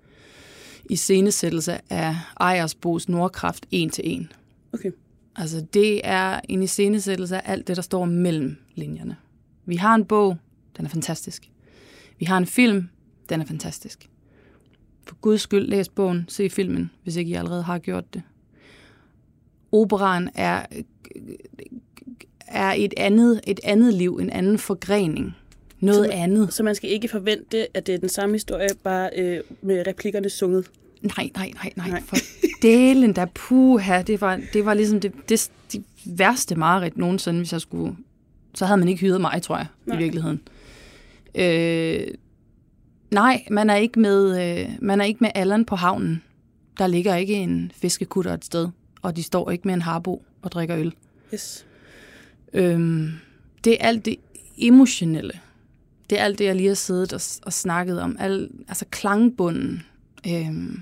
iscenesættelse 0.89 1.79
af 1.89 2.15
Ejersbos 2.39 3.09
Nordkraft 3.09 3.65
en 3.71 3.89
til 3.89 4.03
en. 4.07 4.31
Okay. 4.73 4.91
Altså, 5.35 5.65
det 5.73 6.01
er 6.03 6.39
en 6.49 6.63
iscenesættelse 6.63 7.35
af 7.35 7.51
alt 7.51 7.67
det, 7.67 7.75
der 7.75 7.81
står 7.81 8.05
mellem 8.05 8.57
linjerne. 8.75 9.15
Vi 9.65 9.75
har 9.75 9.95
en 9.95 10.05
bog, 10.05 10.37
den 10.77 10.85
er 10.85 10.89
fantastisk. 10.89 11.49
Vi 12.19 12.25
har 12.25 12.37
en 12.37 12.45
film, 12.45 12.89
den 13.29 13.41
er 13.41 13.45
fantastisk. 13.45 14.09
For 15.07 15.15
guds 15.21 15.41
skyld, 15.41 15.67
læs 15.67 15.89
bogen, 15.89 16.25
se 16.27 16.49
filmen, 16.49 16.91
hvis 17.03 17.15
ikke 17.15 17.31
I 17.31 17.33
allerede 17.33 17.63
har 17.63 17.79
gjort 17.79 18.13
det. 18.13 18.21
Operaen 19.71 20.29
er, 20.35 20.65
er 22.47 22.73
et, 22.77 22.93
andet, 22.97 23.41
et 23.47 23.59
andet 23.63 23.93
liv, 23.93 24.17
en 24.21 24.29
anden 24.29 24.57
forgrening. 24.57 25.35
Noget 25.79 26.05
Så 26.05 26.09
man- 26.09 26.19
andet. 26.19 26.53
Så 26.53 26.63
man 26.63 26.75
skal 26.75 26.89
ikke 26.89 27.07
forvente, 27.07 27.77
at 27.77 27.87
det 27.87 27.95
er 27.95 27.99
den 27.99 28.09
samme 28.09 28.35
historie, 28.35 28.69
bare 28.83 29.09
øh, 29.17 29.39
med 29.61 29.87
replikkerne 29.87 30.29
sunget. 30.29 30.69
Nej, 31.01 31.13
nej, 31.17 31.29
nej, 31.35 31.51
nej. 31.55 31.71
Nej. 31.75 31.89
nej. 31.89 32.01
For 32.01 32.15
delen 32.63 33.15
der 33.15 33.25
puha, 33.25 34.01
det 34.01 34.21
var, 34.21 34.41
det 34.53 34.65
var 34.65 34.73
ligesom 34.73 34.99
det, 34.99 35.29
det, 35.29 35.51
det 35.71 35.83
værste 36.05 36.55
mareridt 36.55 36.97
nogensinde, 36.97 37.39
hvis 37.39 37.53
jeg 37.53 37.61
skulle... 37.61 37.95
Så 38.55 38.65
havde 38.65 38.77
man 38.77 38.87
ikke 38.87 39.01
hyret 39.01 39.21
mig, 39.21 39.41
tror 39.41 39.57
jeg, 39.57 39.67
Nej. 39.85 39.97
i 39.97 40.03
virkeligheden. 40.03 40.41
Øh, 41.35 42.07
nej, 43.11 43.45
man 43.51 43.69
er, 43.69 43.75
ikke 43.75 43.99
med, 43.99 44.41
øh, 44.59 44.69
man 44.81 45.01
er 45.01 45.05
ikke 45.05 45.17
med 45.21 45.29
Allan 45.35 45.65
på 45.65 45.75
havnen. 45.75 46.21
Der 46.77 46.87
ligger 46.87 47.15
ikke 47.15 47.33
en 47.33 47.71
fiskekutter 47.75 48.33
et 48.33 48.45
sted, 48.45 48.69
og 49.01 49.15
de 49.15 49.23
står 49.23 49.51
ikke 49.51 49.67
med 49.67 49.73
en 49.73 49.81
harbo 49.81 50.23
og 50.41 50.51
drikker 50.51 50.77
øl. 50.77 50.93
Yes. 51.33 51.65
Øhm, 52.53 53.11
det 53.63 53.73
er 53.73 53.87
alt 53.87 54.05
det 54.05 54.15
emotionelle. 54.57 55.33
Det 56.09 56.19
er 56.19 56.23
alt 56.23 56.39
det, 56.39 56.45
jeg 56.45 56.55
lige 56.55 56.67
har 56.67 56.75
siddet 56.75 57.13
og, 57.13 57.21
og 57.45 57.53
snakket 57.53 58.01
om. 58.01 58.15
Al, 58.19 58.49
altså 58.67 58.85
klangbunden. 58.89 59.83
Øhm, 60.27 60.81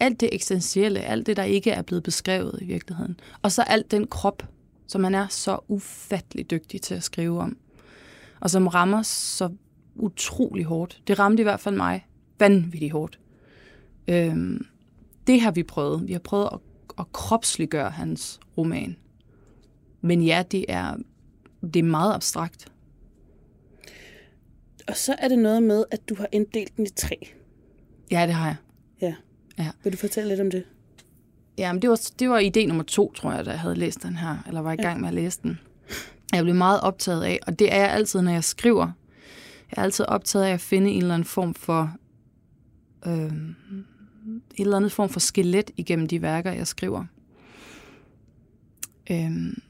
alt 0.00 0.20
det 0.20 0.28
eksistentielle. 0.32 1.00
Alt 1.00 1.26
det, 1.26 1.36
der 1.36 1.42
ikke 1.42 1.70
er 1.70 1.82
blevet 1.82 2.02
beskrevet 2.02 2.58
i 2.62 2.64
virkeligheden. 2.64 3.20
Og 3.42 3.52
så 3.52 3.62
alt 3.62 3.90
den 3.90 4.06
krop, 4.06 4.42
som 4.86 5.00
man 5.00 5.14
er 5.14 5.26
så 5.30 5.58
ufattelig 5.68 6.50
dygtig 6.50 6.80
til 6.82 6.94
at 6.94 7.02
skrive 7.02 7.40
om. 7.40 7.56
Og 8.40 8.50
som 8.50 8.66
rammer 8.66 9.02
så 9.02 9.48
utrolig 9.94 10.64
hårdt. 10.64 11.02
Det 11.06 11.18
ramte 11.18 11.40
i 11.40 11.44
hvert 11.44 11.60
fald 11.60 11.76
mig 11.76 12.06
vanvittigt 12.38 12.92
hårdt. 12.92 13.18
Øhm, 14.08 14.66
det 15.26 15.40
har 15.40 15.50
vi 15.50 15.62
prøvet. 15.62 16.08
Vi 16.08 16.12
har 16.12 16.20
prøvet 16.20 16.48
at, 16.52 16.58
at 16.98 17.12
kropsliggøre 17.12 17.90
hans 17.90 18.40
roman. 18.58 18.96
Men 20.00 20.22
ja, 20.22 20.44
det 20.50 20.64
er, 20.68 20.96
det 21.62 21.76
er 21.76 21.82
meget 21.82 22.14
abstrakt. 22.14 22.72
Og 24.88 24.96
så 24.96 25.16
er 25.18 25.28
det 25.28 25.38
noget 25.38 25.62
med, 25.62 25.84
at 25.90 26.08
du 26.08 26.14
har 26.14 26.28
inddelt 26.32 26.76
den 26.76 26.86
i 26.86 26.90
tre. 26.96 27.28
Ja, 28.10 28.26
det 28.26 28.34
har 28.34 28.46
jeg. 28.46 28.56
Ja. 29.58 29.70
Vil 29.84 29.92
du 29.92 29.98
fortælle 29.98 30.28
lidt 30.28 30.40
om 30.40 30.50
det? 30.50 30.64
Ja, 31.58 31.72
men 31.72 31.82
det 31.82 31.90
var, 31.90 32.00
det 32.18 32.30
var 32.30 32.40
idé 32.40 32.66
nummer 32.66 32.82
to, 32.84 33.12
tror 33.12 33.32
jeg, 33.32 33.46
da 33.46 33.50
jeg 33.50 33.60
havde 33.60 33.74
læst 33.74 34.02
den 34.02 34.16
her, 34.16 34.36
eller 34.46 34.60
var 34.60 34.72
i 34.72 34.76
gang 34.76 35.00
med 35.00 35.08
at 35.08 35.14
læse 35.14 35.40
den. 35.42 35.58
Jeg 36.32 36.42
blev 36.44 36.54
meget 36.54 36.80
optaget 36.80 37.24
af, 37.24 37.40
og 37.46 37.58
det 37.58 37.72
er 37.72 37.80
jeg 37.80 37.90
altid, 37.90 38.22
når 38.22 38.32
jeg 38.32 38.44
skriver. 38.44 38.92
Jeg 39.70 39.78
er 39.78 39.82
altid 39.82 40.04
optaget 40.04 40.44
af 40.44 40.52
at 40.52 40.60
finde 40.60 40.90
en 40.90 41.02
eller 41.02 41.14
anden 41.14 41.26
form 41.26 41.54
for, 41.54 41.96
øh, 43.06 43.32
en 43.32 43.86
eller 44.58 44.76
anden 44.76 44.90
form 44.90 45.08
for 45.08 45.20
skelet 45.20 45.70
igennem 45.76 46.06
de 46.08 46.22
værker, 46.22 46.52
jeg 46.52 46.66
skriver. 46.66 47.04
Øhm, 49.10 49.62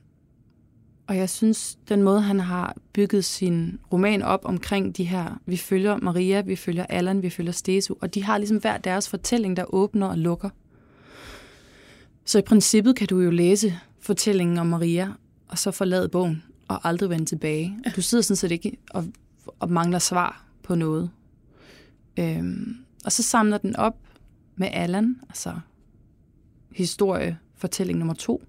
og 1.06 1.16
jeg 1.16 1.30
synes, 1.30 1.78
den 1.88 2.02
måde, 2.02 2.20
han 2.20 2.40
har 2.40 2.76
bygget 2.92 3.24
sin 3.24 3.78
roman 3.92 4.22
op 4.22 4.40
omkring 4.44 4.96
de 4.96 5.04
her, 5.04 5.40
vi 5.46 5.56
følger 5.56 5.96
Maria, 5.96 6.40
vi 6.40 6.56
følger 6.56 6.86
Allan, 6.88 7.22
vi 7.22 7.30
følger 7.30 7.52
Stesu, 7.52 7.94
og 8.00 8.14
de 8.14 8.24
har 8.24 8.38
ligesom 8.38 8.56
hver 8.56 8.76
deres 8.76 9.08
fortælling, 9.08 9.56
der 9.56 9.74
åbner 9.74 10.06
og 10.06 10.18
lukker. 10.18 10.50
Så 12.24 12.38
i 12.38 12.42
princippet 12.42 12.96
kan 12.96 13.06
du 13.06 13.20
jo 13.20 13.30
læse 13.30 13.80
fortællingen 14.00 14.58
om 14.58 14.66
Maria, 14.66 15.12
og 15.48 15.58
så 15.58 15.70
forlade 15.70 16.08
bogen, 16.08 16.42
og 16.68 16.88
aldrig 16.88 17.10
vende 17.10 17.24
tilbage. 17.24 17.78
Du 17.96 18.02
sidder 18.02 18.22
sådan 18.22 18.36
set 18.36 18.50
ikke 18.50 18.76
og, 18.90 19.04
og 19.60 19.70
mangler 19.70 19.98
svar 19.98 20.44
på 20.62 20.74
noget. 20.74 21.10
Øhm, 22.18 22.76
og 23.04 23.12
så 23.12 23.22
samler 23.22 23.58
den 23.58 23.76
op 23.76 23.96
med 24.56 24.68
Allan, 24.72 25.16
altså 25.28 25.54
historie, 26.72 27.38
fortælling 27.56 27.98
nummer 27.98 28.14
to. 28.14 28.42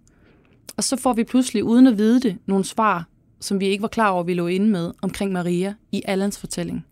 Og 0.78 0.84
så 0.84 0.96
får 0.98 1.14
vi 1.14 1.24
pludselig, 1.24 1.64
uden 1.64 1.88
at 1.88 1.98
vide 1.98 2.20
det, 2.22 2.38
nogle 2.46 2.66
svar, 2.66 3.08
som 3.40 3.60
vi 3.60 3.66
ikke 3.68 3.82
var 3.82 3.88
klar 3.88 4.10
over, 4.10 4.24
vi 4.24 4.34
lå 4.34 4.48
inde 4.48 4.68
med, 4.70 4.92
omkring 5.02 5.32
Maria 5.32 5.74
i 5.92 6.02
Allans 6.06 6.38
fortælling. 6.40 6.86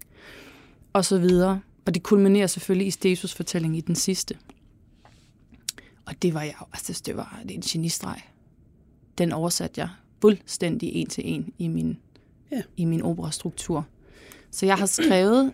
Og 0.93 1.05
så 1.05 1.19
videre. 1.19 1.61
Og 1.85 1.95
det 1.95 2.03
kulminerer 2.03 2.47
selvfølgelig 2.47 2.87
i 2.87 2.91
Stesus 2.91 3.33
fortælling 3.33 3.77
i 3.77 3.81
den 3.81 3.95
sidste. 3.95 4.37
Og 6.05 6.21
det 6.21 6.33
var 6.33 6.41
jeg, 6.41 6.53
altså 6.73 7.01
det 7.05 7.17
var 7.17 7.39
det 7.43 7.51
en 7.55 7.61
genistreg. 7.61 8.21
Den 9.17 9.31
oversatte 9.31 9.81
jeg 9.81 9.89
fuldstændig 10.21 10.93
en 10.93 11.07
til 11.07 11.23
en 11.33 11.53
i 11.57 11.67
min, 11.67 11.97
Ja. 12.51 12.61
i 12.77 12.85
min 12.85 13.01
operastruktur. 13.01 13.85
Så 14.51 14.65
jeg 14.65 14.75
har 14.75 14.85
skrevet, 14.85 15.51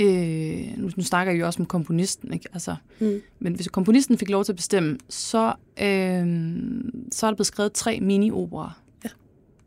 øh, 0.00 0.78
nu, 0.78 0.90
nu 0.96 1.02
snakker 1.02 1.32
jeg 1.32 1.40
jo 1.40 1.46
også 1.46 1.62
om 1.62 1.66
komponisten, 1.66 2.32
ikke? 2.32 2.48
Altså, 2.52 2.76
Mm. 3.00 3.20
men 3.38 3.54
hvis 3.54 3.68
komponisten 3.68 4.18
fik 4.18 4.30
lov 4.30 4.44
til 4.44 4.52
at 4.52 4.56
bestemme, 4.56 4.98
så, 5.08 5.46
øh, 5.82 6.26
så 7.12 7.26
er 7.26 7.30
der 7.30 7.34
blevet 7.36 7.46
skrevet 7.46 7.72
tre 7.72 8.00
mini-operer. 8.00 8.80
Ja. 9.04 9.08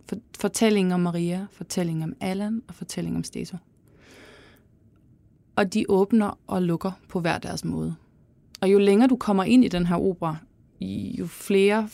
For, 0.05 0.15
fortælling 0.39 0.93
om 0.93 0.99
Maria, 0.99 1.47
fortælling 1.51 2.03
om 2.03 2.13
Allan 2.19 2.61
og 2.67 2.75
fortælling 2.75 3.15
om 3.15 3.23
Steso. 3.23 3.57
Og 5.55 5.73
de 5.73 5.85
åbner 5.89 6.39
og 6.47 6.61
lukker 6.61 6.91
på 7.09 7.19
hver 7.19 7.37
deres 7.37 7.65
måde. 7.65 7.95
Og 8.61 8.71
jo 8.71 8.77
længere 8.79 9.07
du 9.09 9.15
kommer 9.15 9.43
ind 9.43 9.65
i 9.65 9.67
den 9.67 9.85
her 9.85 9.95
opera, 9.95 10.35
jo 11.19 11.27
flere 11.27 11.89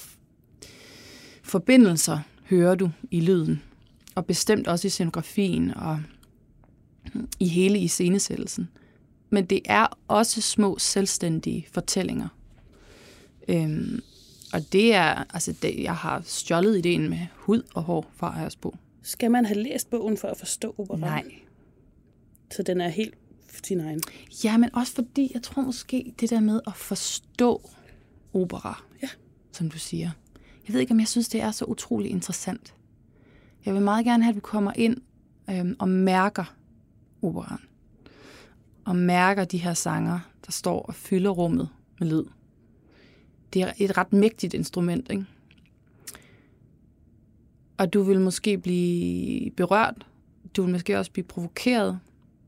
forbindelser 1.44 2.20
hører 2.50 2.76
du 2.76 2.90
i 3.12 3.20
lyden. 3.20 3.62
Og 4.16 4.26
bestemt 4.26 4.68
også 4.68 4.88
i 4.88 4.90
scenografien 4.90 5.74
og 5.74 6.00
i 7.40 7.48
hele 7.48 7.80
iscenesættelsen. 7.80 8.70
Men 9.30 9.46
det 9.46 9.62
er 9.66 9.88
også 10.08 10.42
små 10.42 10.78
selvstændige 10.80 11.68
fortællinger. 11.72 12.28
Øhm, 13.48 14.02
og 14.54 14.72
det 14.74 14.94
er, 14.94 15.24
altså 15.34 15.52
det, 15.62 15.84
jeg 15.84 15.96
har 15.96 16.22
stjålet 16.26 16.78
ideen 16.78 17.10
med 17.10 17.20
hud 17.36 17.62
og 17.74 17.84
hår 17.84 18.12
fra 18.16 18.28
Ejersbo. 18.28 18.76
Skal 19.02 19.32
man 19.32 19.46
have 19.46 19.64
læst 19.64 19.90
bogen 19.90 20.18
for 20.18 20.28
at 20.28 20.38
forstå 20.38 20.76
operaen? 20.78 21.02
Nej. 21.02 21.24
Så 22.52 22.64
den 22.64 22.82
er 22.82 22.88
helt 22.90 23.14
sin 23.64 23.80
egen. 23.80 24.02
Ja, 24.44 24.58
men 24.58 24.76
også 24.76 24.94
fordi, 24.94 25.32
jeg 25.34 25.44
tror 25.44 25.62
måske, 25.62 26.14
det 26.20 26.30
der 26.30 26.40
med 26.40 26.62
at 26.68 26.76
forstå 26.76 27.70
opera, 28.34 28.84
Ja. 29.04 29.08
som 29.52 29.70
du 29.70 29.78
siger. 29.78 30.10
Jeg 30.68 30.74
ved 30.74 30.82
ikke, 30.82 30.92
om 30.92 31.00
jeg 31.00 31.08
synes, 31.08 31.30
det 31.30 31.42
er 31.42 31.52
så 31.52 31.66
utrolig 31.66 32.12
interessant. 32.12 32.74
Jeg 33.66 33.74
vil 33.74 33.82
meget 33.82 34.06
gerne 34.06 34.24
have, 34.24 34.30
at 34.32 34.36
du 34.36 34.40
kommer 34.40 34.72
ind 34.76 34.98
øhm, 35.50 35.76
og 35.80 35.90
mærker 35.90 36.56
operaen. 37.22 37.60
Og 38.86 38.96
mærker 38.96 39.46
de 39.46 39.58
her 39.58 39.74
sanger, 39.74 40.20
der 40.46 40.52
står 40.52 40.82
og 40.82 40.96
fylder 40.96 41.30
rummet 41.30 41.70
med 42.00 42.08
lyd. 42.08 42.24
Det 43.54 43.62
er 43.62 43.72
et 43.78 43.98
ret 43.98 44.14
mægtigt 44.14 44.54
instrument, 44.54 45.12
ikke? 45.12 45.26
Og 47.78 47.94
du 47.94 48.02
vil 48.02 48.20
måske 48.20 48.58
blive 48.58 49.52
berørt. 49.52 50.06
Du 50.56 50.62
vil 50.62 50.72
måske 50.72 51.00
også 51.00 51.12
blive 51.12 51.26
provokeret. 51.26 52.00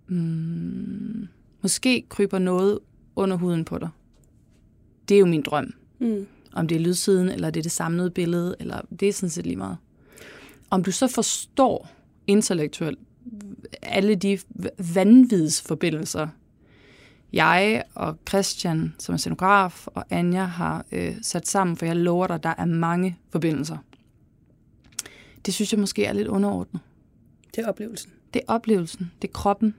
Mm, 0.08 1.28
Måske 1.62 2.06
kryber 2.10 2.40
noget 2.40 2.80
under 3.16 3.38
huden 3.38 3.66
på 3.66 3.78
dig. 3.78 3.90
Det 5.10 5.16
er 5.16 5.20
jo 5.20 5.26
min 5.26 5.42
drøm. 5.42 5.74
Mm. 6.00 6.28
Om 6.54 6.68
det 6.68 6.76
er 6.76 6.80
lydsiden, 6.80 7.30
eller 7.30 7.50
det 7.50 7.60
er 7.60 7.64
det 7.64 7.72
samlede 7.72 8.10
billede, 8.10 8.56
eller 8.60 8.82
det 9.00 9.08
er 9.10 9.14
sådan 9.14 9.30
set 9.30 9.46
lige 9.46 9.56
meget. 9.56 9.78
Om 10.70 10.84
du 10.84 10.92
så 10.92 11.08
forstår 11.08 11.90
intellektuelt 12.28 13.00
alle 13.82 14.16
de 14.16 14.40
vanvidsforbindelser, 14.94 16.28
jeg 17.34 17.84
og 17.96 18.18
Christian, 18.30 18.96
som 19.00 19.14
er 19.14 19.18
scenograf, 19.18 19.88
og 19.88 20.06
Anja 20.10 20.44
har 20.44 20.86
øh, 20.92 21.16
sat 21.22 21.48
sammen, 21.48 21.78
for 21.78 21.86
jeg 21.86 21.96
lover 21.96 22.28
dig, 22.28 22.44
der 22.44 22.54
er 22.58 22.66
mange 22.66 23.18
forbindelser. 23.30 23.78
Det 25.46 25.54
synes 25.54 25.74
jeg 25.74 25.80
måske 25.80 26.06
er 26.06 26.14
lidt 26.14 26.28
underordnet. 26.28 26.82
Det 27.56 27.64
er 27.64 27.68
oplevelsen. 27.68 28.12
Det 28.34 28.42
er 28.48 28.54
oplevelsen, 28.54 29.12
det 29.22 29.28
er 29.28 29.32
kroppen, 29.32 29.76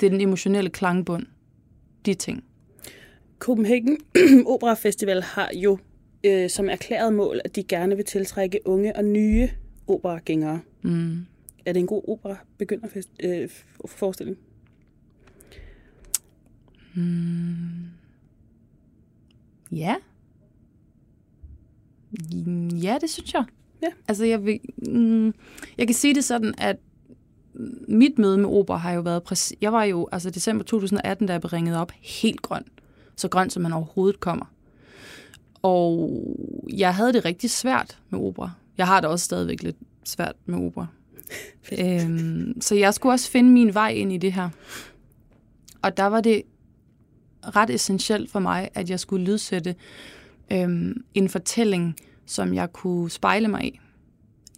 det 0.00 0.06
er 0.06 0.10
den 0.10 0.20
emotionelle 0.20 0.70
klangbund, 0.70 1.26
de 2.06 2.14
ting. 2.14 2.44
Copenhagen 3.38 3.98
Opera 4.46 4.74
Festival 4.74 5.22
har 5.22 5.50
jo 5.54 5.78
øh, 6.24 6.50
som 6.50 6.68
erklæret 6.68 7.12
mål, 7.12 7.40
at 7.44 7.56
de 7.56 7.62
gerne 7.62 7.96
vil 7.96 8.04
tiltrække 8.04 8.60
unge 8.64 8.96
og 8.96 9.04
nye 9.04 9.48
operagængere. 9.86 10.60
Mm. 10.82 11.26
Er 11.64 11.72
det 11.72 11.80
en 11.80 11.86
god 11.86 12.02
opera 12.08 12.36
begynder 12.58 12.88
øh, 13.20 13.48
forestilling? 13.86 14.38
Mm. 16.94 17.86
Ja. 19.72 19.96
Ja, 22.82 22.98
det 23.00 23.10
synes 23.10 23.34
jeg. 23.34 23.44
Ja. 23.82 23.88
Altså, 24.08 24.24
jeg, 24.24 24.44
vil, 24.44 24.60
mm, 24.76 25.34
jeg 25.78 25.86
kan 25.86 25.94
sige 25.94 26.14
det 26.14 26.24
sådan, 26.24 26.54
at 26.58 26.76
mit 27.88 28.18
møde 28.18 28.38
med 28.38 28.48
opera 28.48 28.76
har 28.76 28.92
jo 28.92 29.00
været 29.00 29.22
præcis... 29.22 29.56
Jeg 29.60 29.72
var 29.72 29.84
jo, 29.84 30.08
altså 30.12 30.30
december 30.30 30.64
2018, 30.64 31.26
da 31.26 31.32
jeg 31.32 31.40
blev 31.40 31.48
ringet 31.48 31.76
op, 31.76 31.92
helt 32.00 32.42
grøn. 32.42 32.64
Så 33.16 33.28
grøn, 33.28 33.50
som 33.50 33.62
man 33.62 33.72
overhovedet 33.72 34.20
kommer. 34.20 34.46
Og 35.62 36.22
jeg 36.72 36.94
havde 36.94 37.12
det 37.12 37.24
rigtig 37.24 37.50
svært 37.50 37.98
med 38.10 38.20
opera. 38.20 38.50
Jeg 38.78 38.86
har 38.86 39.00
det 39.00 39.10
også 39.10 39.24
stadigvæk 39.24 39.62
lidt 39.62 39.76
svært 40.04 40.36
med 40.46 40.58
opera 40.58 40.86
øhm, 41.78 42.60
så 42.60 42.74
jeg 42.74 42.94
skulle 42.94 43.12
også 43.12 43.30
finde 43.30 43.50
min 43.50 43.74
vej 43.74 43.88
ind 43.88 44.12
i 44.12 44.18
det 44.18 44.32
her. 44.32 44.48
Og 45.82 45.96
der 45.96 46.04
var 46.04 46.20
det 46.20 46.42
ret 47.42 47.70
essentielt 47.70 48.30
for 48.30 48.40
mig, 48.40 48.68
at 48.74 48.90
jeg 48.90 49.00
skulle 49.00 49.24
lydsætte 49.24 49.74
øhm, 50.52 51.04
en 51.14 51.28
fortælling, 51.28 51.96
som 52.26 52.54
jeg 52.54 52.72
kunne 52.72 53.10
spejle 53.10 53.48
mig 53.48 53.64
i. 53.64 53.80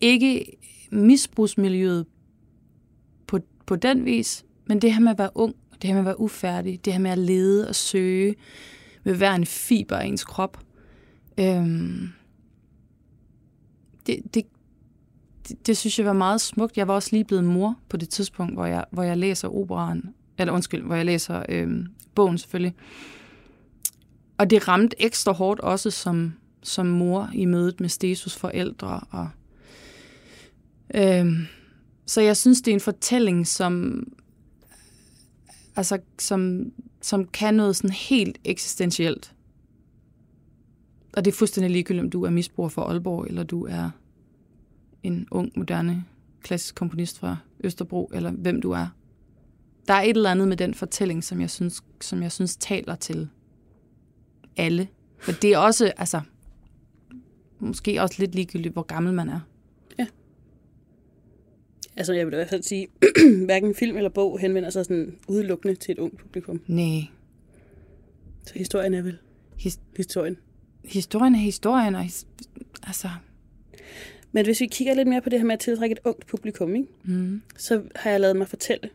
Ikke 0.00 0.47
misbrugsmiljøet 0.90 2.07
på, 3.26 3.38
på 3.66 3.76
den 3.76 4.04
vis, 4.04 4.45
men 4.66 4.83
det 4.83 4.93
her 4.93 5.00
med 5.00 5.11
at 5.11 5.19
være 5.19 5.31
ung, 5.35 5.54
det 5.83 5.85
her 5.85 5.95
med 5.95 6.00
at 6.00 6.07
være 6.07 6.21
ufærdig, 6.21 6.85
det 6.85 6.93
her 6.93 7.00
med 7.00 7.11
at 7.11 7.19
lede 7.19 7.69
og 7.69 7.75
søge 7.75 8.35
med 9.04 9.14
hver 9.14 9.33
en 9.33 9.47
fiber 9.47 9.97
af 9.97 10.07
ens 10.07 10.25
krop. 10.25 10.59
Øhm, 11.38 12.09
det, 14.07 14.35
det, 14.35 14.45
det, 15.48 15.66
det 15.66 15.76
synes 15.76 15.98
jeg 15.98 16.06
var 16.06 16.12
meget 16.12 16.40
smukt. 16.40 16.76
Jeg 16.76 16.88
var 16.88 16.94
også 16.94 17.08
lige 17.12 17.24
blevet 17.24 17.44
mor 17.44 17.78
på 17.88 17.96
det 17.96 18.08
tidspunkt, 18.08 18.54
hvor 18.54 18.66
jeg, 18.66 18.84
hvor 18.90 19.02
jeg 19.02 19.16
læser 19.16 19.48
operaen, 19.48 20.14
eller 20.38 20.52
undskyld, 20.52 20.82
hvor 20.82 20.94
jeg 20.94 21.04
læser 21.04 21.42
øh, 21.48 21.86
bogen 22.14 22.38
selvfølgelig. 22.38 22.74
Og 24.38 24.50
det 24.50 24.68
ramte 24.68 25.02
ekstra 25.02 25.32
hårdt 25.32 25.60
også 25.60 25.90
som, 25.90 26.32
som 26.62 26.86
mor 26.86 27.30
i 27.34 27.44
mødet 27.44 27.80
med 27.80 27.88
Stesus 27.88 28.36
forældre. 28.36 29.00
Og, 29.10 29.28
øh, 30.94 31.32
så 32.06 32.20
jeg 32.20 32.36
synes, 32.36 32.60
det 32.60 32.70
er 32.70 32.74
en 32.74 32.80
fortælling, 32.80 33.46
som, 33.46 34.04
altså, 35.76 35.98
som, 36.18 36.72
som 37.02 37.26
kan 37.26 37.54
noget 37.54 37.76
sådan 37.76 37.90
helt 37.90 38.38
eksistentielt. 38.44 39.34
Og 41.12 41.24
det 41.24 41.30
er 41.30 41.37
fuldstændig 41.37 41.70
ligegyldigt, 41.70 42.04
om 42.04 42.11
du 42.11 42.24
er 42.24 42.30
misbruger 42.30 42.68
for 42.68 42.83
Aalborg, 42.83 43.26
eller 43.26 43.42
du 43.42 43.66
er 43.66 43.90
en 45.05 45.29
ung, 45.31 45.53
moderne, 45.57 46.05
klassisk 46.43 46.75
komponist 46.75 47.19
fra 47.19 47.37
Østerbro, 47.64 48.11
eller 48.14 48.31
hvem 48.31 48.61
du 48.61 48.71
er. 48.71 48.87
Der 49.88 49.95
er 49.95 50.03
et 50.03 50.17
eller 50.17 50.31
andet 50.31 50.49
med 50.49 50.57
den 50.57 50.75
fortælling, 50.75 51.25
som 51.25 51.40
jeg 51.40 51.51
synes, 51.51 51.83
som 52.01 52.23
jeg 52.23 52.33
synes 52.33 52.57
taler 52.57 52.95
til 52.95 53.29
alle. 54.57 54.88
For 55.19 55.33
det 55.33 55.53
er 55.53 55.59
også, 55.59 55.93
altså, 55.97 56.21
måske 57.59 58.03
også 58.03 58.17
lidt 58.19 58.35
ligegyldigt, 58.35 58.73
hvor 58.73 58.83
gammel 58.83 59.12
man 59.12 59.29
er. 59.29 59.40
Ja. 59.99 60.07
Altså, 61.97 62.12
jeg 62.12 62.27
vil 62.27 62.33
i 62.33 62.37
hvert 62.37 62.49
fald 62.49 62.62
sige, 62.62 62.87
hverken 63.47 63.75
film 63.75 63.97
eller 63.97 64.11
bog 64.11 64.38
henvender 64.38 64.71
sig 64.71 64.85
sådan 64.85 65.17
udelukkende 65.29 65.75
til 65.75 65.93
et 65.93 65.99
ung 65.99 66.17
publikum. 66.19 66.61
Nej. 66.67 67.01
Så 68.47 68.53
historien 68.55 68.95
er 68.95 69.03
vel 69.03 69.19
His- 69.61 69.81
historien. 69.97 70.37
historien 70.85 71.35
er 71.35 71.38
historien, 71.38 71.95
og 71.95 72.03
his- 72.05 72.27
altså, 72.83 73.09
Men 74.35 74.44
hvis 74.44 74.61
vi 74.61 74.66
kigger 74.66 74.94
lidt 74.94 75.09
mere 75.09 75.20
på 75.20 75.29
det 75.29 75.38
her 75.38 75.47
med 75.47 75.53
at 75.55 75.61
tiltrække 75.61 75.92
et 75.92 75.99
ungt 76.05 76.27
publikum, 76.27 76.75
ikke? 76.77 76.88
mm. 77.05 77.42
så 77.57 77.83
har 77.97 78.11
jeg 78.11 78.20
lavet 78.20 78.37
mig 78.37 78.49
fortælle, 78.49 78.88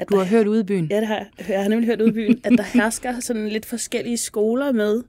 at 0.00 0.08
du 0.08 0.14
har 0.16 0.22
der, 0.22 0.30
hørt 0.30 0.46
ude 0.46 0.60
i 0.60 0.64
byen. 0.64 0.86
ja, 0.90 0.96
det 1.00 1.06
har 1.06 1.16
jeg. 1.16 1.26
jeg 1.48 1.62
har 1.62 1.68
nemlig 1.68 1.86
hørt 1.86 2.00
ude 2.00 2.10
i 2.10 2.12
byen, 2.12 2.40
at 2.44 2.52
der 2.52 2.62
hersker 2.82 3.20
sådan 3.20 3.48
lidt 3.48 3.66
forskellige 3.66 4.16
skoler 4.16 4.72
med, 4.72 5.02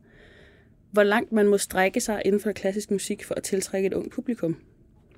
hvor 0.92 1.04
langt 1.04 1.32
man 1.32 1.48
må 1.48 1.58
strække 1.58 2.00
sig 2.00 2.22
inden 2.26 2.42
for 2.42 2.52
klassisk 2.52 2.92
musik 2.92 3.24
for 3.24 3.36
at 3.36 3.44
tiltrække 3.44 3.88
et 3.88 3.94
ungt 3.94 4.14
publikum. 4.14 4.56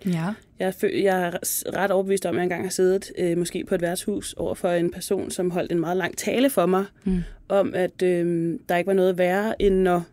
Ja. 0.05 0.33
Jeg 0.59 0.67
er, 0.67 0.71
fø- 0.71 1.01
jeg 1.03 1.21
er 1.27 1.31
ret 1.77 1.91
overbevist 1.91 2.25
om, 2.25 2.35
at 2.35 2.37
jeg 2.37 2.43
engang 2.43 2.63
har 2.63 2.69
siddet 2.69 3.11
øh, 3.17 3.37
måske 3.37 3.65
på 3.65 3.75
et 3.75 3.81
værtshus 3.81 4.33
over 4.33 4.55
for 4.55 4.69
en 4.69 4.91
person, 4.91 5.31
som 5.31 5.51
holdt 5.51 5.71
en 5.71 5.79
meget 5.79 5.97
lang 5.97 6.17
tale 6.17 6.49
for 6.49 6.65
mig, 6.65 6.85
Mm. 7.03 7.17
om 7.49 7.73
at 7.75 8.01
øh, 8.01 8.53
der 8.69 8.77
ikke 8.77 8.87
var 8.87 8.93
noget 8.93 9.17
værre, 9.17 9.61
end 9.61 9.75
når 9.75 10.03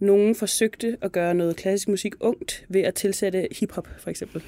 nogen 0.00 0.34
forsøgte 0.34 0.96
at 1.00 1.12
gøre 1.12 1.34
noget 1.34 1.56
klassisk 1.56 1.88
musik 1.88 2.14
ungt 2.20 2.64
ved 2.68 2.80
at 2.80 2.94
tilsætte 2.94 3.48
hiphop, 3.60 3.88
for 3.98 4.10
eksempel. 4.10 4.42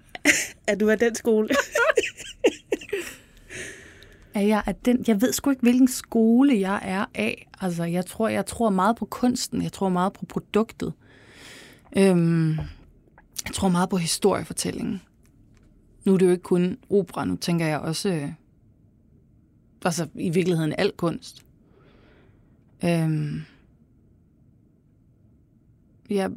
er 0.68 0.74
du 0.74 0.90
af 0.90 0.98
den 0.98 1.14
skole? 1.14 1.48
Er 4.34 4.40
jeg, 4.40 4.62
af 4.66 4.74
den, 4.74 5.04
jeg 5.08 5.20
ved 5.20 5.32
sgu 5.32 5.50
ikke, 5.50 5.62
hvilken 5.62 5.88
skole 5.88 6.60
jeg 6.60 6.80
er 6.82 7.04
af. 7.14 7.48
Altså, 7.60 7.84
jeg 7.84 8.06
tror, 8.06 8.28
jeg 8.28 8.46
tror 8.46 8.70
meget 8.70 8.96
på 8.96 9.04
kunsten. 9.04 9.62
Jeg 9.62 9.72
tror 9.72 9.88
meget 9.88 10.12
på 10.12 10.26
produktet. 10.26 10.92
Øhm, 11.96 12.50
jeg 13.44 13.54
tror 13.54 13.68
meget 13.68 13.88
på 13.88 13.96
historiefortællingen. 13.96 15.02
Nu 16.04 16.14
er 16.14 16.18
det 16.18 16.26
jo 16.26 16.30
ikke 16.30 16.42
kun 16.42 16.78
opera, 16.90 17.24
nu 17.24 17.36
tænker 17.36 17.66
jeg 17.66 17.78
også... 17.78 18.08
Øh, 18.08 18.28
altså, 19.84 20.06
i 20.14 20.30
virkeligheden 20.30 20.74
al 20.78 20.92
kunst. 20.96 21.44
Øhm, 22.84 23.42
jeg, 26.10 26.30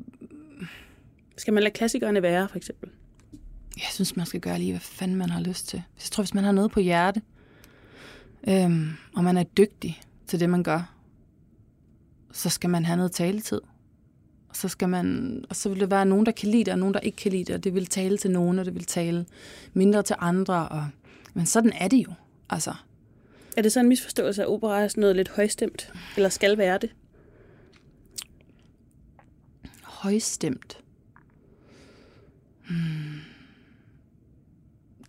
Skal 1.38 1.54
man 1.54 1.64
lade 1.64 1.74
klassikerne 1.74 2.22
være, 2.22 2.48
for 2.50 2.58
eksempel? 2.58 2.90
jeg 3.78 3.88
synes, 3.92 4.16
man 4.16 4.26
skal 4.26 4.40
gøre 4.40 4.58
lige, 4.60 4.72
hvad 4.72 4.80
fanden 4.82 5.18
man 5.18 5.30
har 5.30 5.42
lyst 5.42 5.68
til. 5.68 5.84
Jeg 5.98 6.02
tror, 6.12 6.24
hvis 6.24 6.34
man 6.34 6.44
har 6.44 6.52
noget 6.52 6.72
på 6.72 6.80
hjerte, 6.80 7.22
øhm, 8.48 8.90
og 9.16 9.24
man 9.24 9.38
er 9.38 9.44
dygtig 9.44 10.02
til 10.28 10.40
det, 10.40 10.50
man 10.50 10.64
gør, 10.64 10.94
så 12.32 12.50
skal 12.50 12.70
man 12.70 12.86
have 12.86 12.98
noget 12.98 13.12
taletid. 13.12 13.62
Og 14.50 14.56
så, 14.56 14.68
skal 14.68 14.90
man, 14.90 15.46
og 15.50 15.56
så 15.56 15.70
vil 15.70 15.80
der 15.80 15.86
være 15.86 16.06
nogen, 16.06 16.26
der 16.26 16.32
kan 16.32 16.50
lide 16.50 16.64
det, 16.64 16.74
og 16.74 16.80
nogen, 16.80 16.94
der 16.94 17.00
ikke 17.00 17.16
kan 17.16 17.32
lide 17.32 17.44
det, 17.44 17.56
og 17.56 17.64
det 17.64 17.74
vil 17.74 17.86
tale 17.86 18.18
til 18.18 18.32
nogen, 18.32 18.60
og 18.60 18.66
det 18.66 18.74
vil 18.74 18.86
tale 18.86 19.26
mindre 19.74 20.04
til 20.04 20.16
andre. 20.20 20.68
Og, 20.68 20.88
men 21.34 21.46
sådan 21.46 21.74
er 21.74 21.88
det 21.88 21.98
jo. 21.98 22.14
Altså, 22.50 22.74
Er 23.58 23.62
det 23.62 23.72
så 23.72 23.80
en 23.80 23.88
misforståelse, 23.88 24.42
at 24.42 24.48
opera 24.48 24.82
er 24.82 24.88
sådan 24.88 25.02
noget 25.02 25.16
lidt 25.16 25.30
højstemt? 25.30 25.94
Eller 26.16 26.30
skal 26.30 26.58
være 26.58 26.78
det? 26.78 26.90
Højstemt. 30.02 30.84
Hmm. 32.70 33.20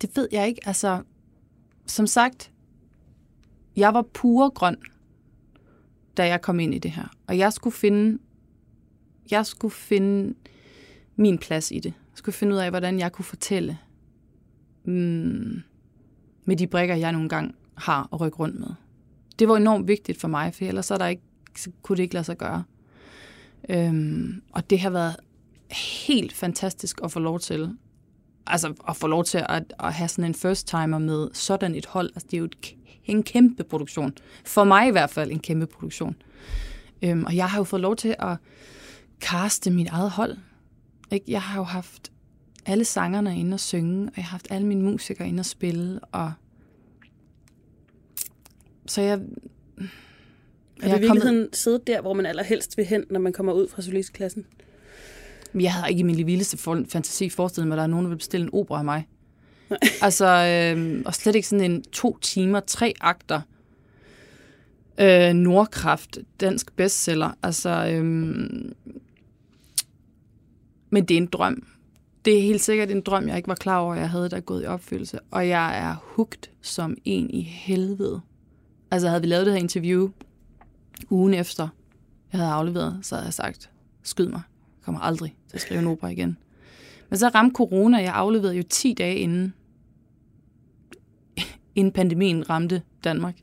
Det 0.02 0.16
ved 0.16 0.28
jeg 0.32 0.48
ikke. 0.48 0.60
Altså, 0.66 1.02
som 1.86 2.06
sagt, 2.06 2.52
jeg 3.76 3.94
var 3.94 4.02
pure 4.02 4.50
grøn, 4.50 4.76
da 6.16 6.26
jeg 6.26 6.42
kom 6.42 6.60
ind 6.60 6.74
i 6.74 6.78
det 6.78 6.90
her. 6.90 7.06
Og 7.26 7.38
jeg 7.38 7.52
skulle 7.52 7.76
finde, 7.76 8.18
jeg 9.30 9.46
skulle 9.46 9.74
finde 9.74 10.34
min 11.16 11.38
plads 11.38 11.70
i 11.70 11.78
det. 11.78 11.92
Jeg 11.94 12.18
skulle 12.18 12.34
finde 12.34 12.54
ud 12.54 12.58
af, 12.58 12.70
hvordan 12.70 12.98
jeg 12.98 13.12
kunne 13.12 13.24
fortælle 13.24 13.78
mm, 14.84 15.62
med 16.44 16.56
de 16.56 16.66
brikker, 16.66 16.94
jeg 16.94 17.12
nogle 17.12 17.28
gange 17.28 17.54
har 17.74 18.08
at 18.12 18.20
rykke 18.20 18.38
rundt 18.38 18.60
med. 18.60 18.68
Det 19.38 19.48
var 19.48 19.56
enormt 19.56 19.88
vigtigt 19.88 20.20
for 20.20 20.28
mig, 20.28 20.54
for 20.54 20.64
ellers 20.64 20.86
så, 20.86 20.96
der 20.96 21.06
ikke, 21.06 21.22
så 21.56 21.70
kunne 21.82 21.96
det 21.96 22.02
ikke 22.02 22.14
lade 22.14 22.24
sig 22.24 22.38
gøre. 22.38 22.64
Øhm, 23.68 24.42
og 24.52 24.70
det 24.70 24.80
har 24.80 24.90
været 24.90 25.16
helt 25.70 26.32
fantastisk 26.32 27.00
at 27.04 27.12
få 27.12 27.18
lov 27.18 27.40
til. 27.40 27.76
Altså 28.46 28.74
at 28.88 28.96
få 28.96 29.06
lov 29.06 29.24
til 29.24 29.44
at, 29.48 29.74
at 29.80 29.94
have 29.94 30.08
sådan 30.08 30.24
en 30.24 30.34
first 30.34 30.68
timer 30.68 30.98
med 30.98 31.28
sådan 31.32 31.74
et 31.74 31.86
hold. 31.86 32.10
Altså 32.14 32.26
det 32.30 32.34
er 32.34 32.38
jo 32.38 32.44
et, 32.44 32.74
en 33.04 33.22
kæmpe 33.22 33.64
produktion. 33.64 34.12
For 34.44 34.64
mig 34.64 34.88
i 34.88 34.90
hvert 34.90 35.10
fald 35.10 35.30
en 35.30 35.40
kæmpe 35.40 35.66
produktion. 35.66 36.16
Øhm, 37.02 37.24
og 37.24 37.36
jeg 37.36 37.48
har 37.48 37.58
jo 37.58 37.64
fået 37.64 37.82
lov 37.82 37.96
til 37.96 38.14
at 38.18 38.36
kaste 39.20 39.70
mit 39.70 39.88
eget 39.88 40.10
hold. 40.10 40.36
Ikke? 41.10 41.24
Jeg 41.28 41.42
har 41.42 41.60
jo 41.60 41.64
haft 41.64 42.12
alle 42.66 42.84
sangerne 42.84 43.38
inde 43.38 43.54
og 43.54 43.60
synge, 43.60 44.06
og 44.08 44.12
jeg 44.16 44.24
har 44.24 44.30
haft 44.30 44.46
alle 44.50 44.66
mine 44.66 44.82
musikere 44.82 45.28
inde 45.28 45.40
og 45.40 45.46
spille, 45.46 46.00
og 46.00 46.32
så 48.86 49.00
jeg... 49.00 49.20
Har 50.82 50.88
du 50.88 50.94
i 51.02 51.04
er 51.04 51.08
kommet- 51.08 51.14
virkeligheden 51.24 51.48
siddet 51.52 51.86
der, 51.86 52.00
hvor 52.00 52.12
man 52.12 52.26
allerhelst 52.26 52.76
vil 52.76 52.86
hen, 52.86 53.04
når 53.10 53.20
man 53.20 53.32
kommer 53.32 53.52
ud 53.52 53.68
fra 53.68 53.82
solistklassen? 53.82 54.46
Jeg 55.60 55.72
havde 55.72 55.90
ikke 55.90 56.00
i 56.00 56.02
min 56.02 56.26
vildeste 56.26 56.58
fantasi 56.88 57.28
forestillet 57.28 57.68
mig, 57.68 57.74
at 57.74 57.78
der 57.78 57.82
er 57.82 57.86
nogen, 57.86 58.04
der 58.04 58.08
vil 58.08 58.16
bestille 58.16 58.44
en 58.44 58.50
opera 58.52 58.78
af 58.78 58.84
mig. 58.84 59.06
altså, 60.02 60.26
øh, 60.26 61.02
og 61.06 61.14
slet 61.14 61.34
ikke 61.34 61.48
sådan 61.48 61.70
en 61.70 61.82
to 61.82 62.18
timer, 62.18 62.60
tre 62.60 62.94
akter. 63.00 63.40
Øh, 65.00 65.32
Nordkraft, 65.32 66.18
dansk 66.40 66.76
bestseller. 66.76 67.30
Altså, 67.42 67.70
øh, 67.92 68.04
men 70.90 71.04
det 71.04 71.10
er 71.10 71.18
en 71.18 71.26
drøm. 71.26 71.66
Det 72.24 72.38
er 72.38 72.42
helt 72.42 72.60
sikkert 72.62 72.90
en 72.90 73.00
drøm, 73.00 73.28
jeg 73.28 73.36
ikke 73.36 73.48
var 73.48 73.54
klar 73.54 73.78
over, 73.78 73.94
jeg 73.94 74.10
havde, 74.10 74.28
der 74.28 74.40
gået 74.40 74.62
i 74.62 74.66
opfyldelse. 74.66 75.18
Og 75.30 75.48
jeg 75.48 75.78
er 75.78 75.96
hugt 76.02 76.50
som 76.62 76.96
en 77.04 77.30
i 77.30 77.40
helvede. 77.42 78.20
Altså, 78.90 79.08
havde 79.08 79.20
vi 79.20 79.26
lavet 79.26 79.46
det 79.46 79.54
her 79.54 79.60
interview 79.60 80.10
ugen 81.10 81.34
efter, 81.34 81.68
jeg 82.32 82.40
havde 82.40 82.52
afleveret, 82.52 82.98
så 83.02 83.14
havde 83.14 83.26
jeg 83.26 83.34
sagt, 83.34 83.70
skyd 84.02 84.28
mig. 84.28 84.42
Jeg 84.78 84.84
kommer 84.84 85.00
aldrig 85.00 85.36
til 85.48 85.56
at 85.56 85.60
skrive 85.60 85.80
en 85.80 85.86
opera 85.86 86.08
igen. 86.08 86.38
Men 87.10 87.18
så 87.18 87.28
ramte 87.28 87.54
corona, 87.54 87.98
jeg 87.98 88.14
afleverede 88.14 88.56
jo 88.56 88.62
10 88.62 88.94
dage 88.94 89.16
inden, 89.16 89.54
inden 91.74 91.92
pandemien 91.92 92.50
ramte 92.50 92.82
Danmark. 93.04 93.36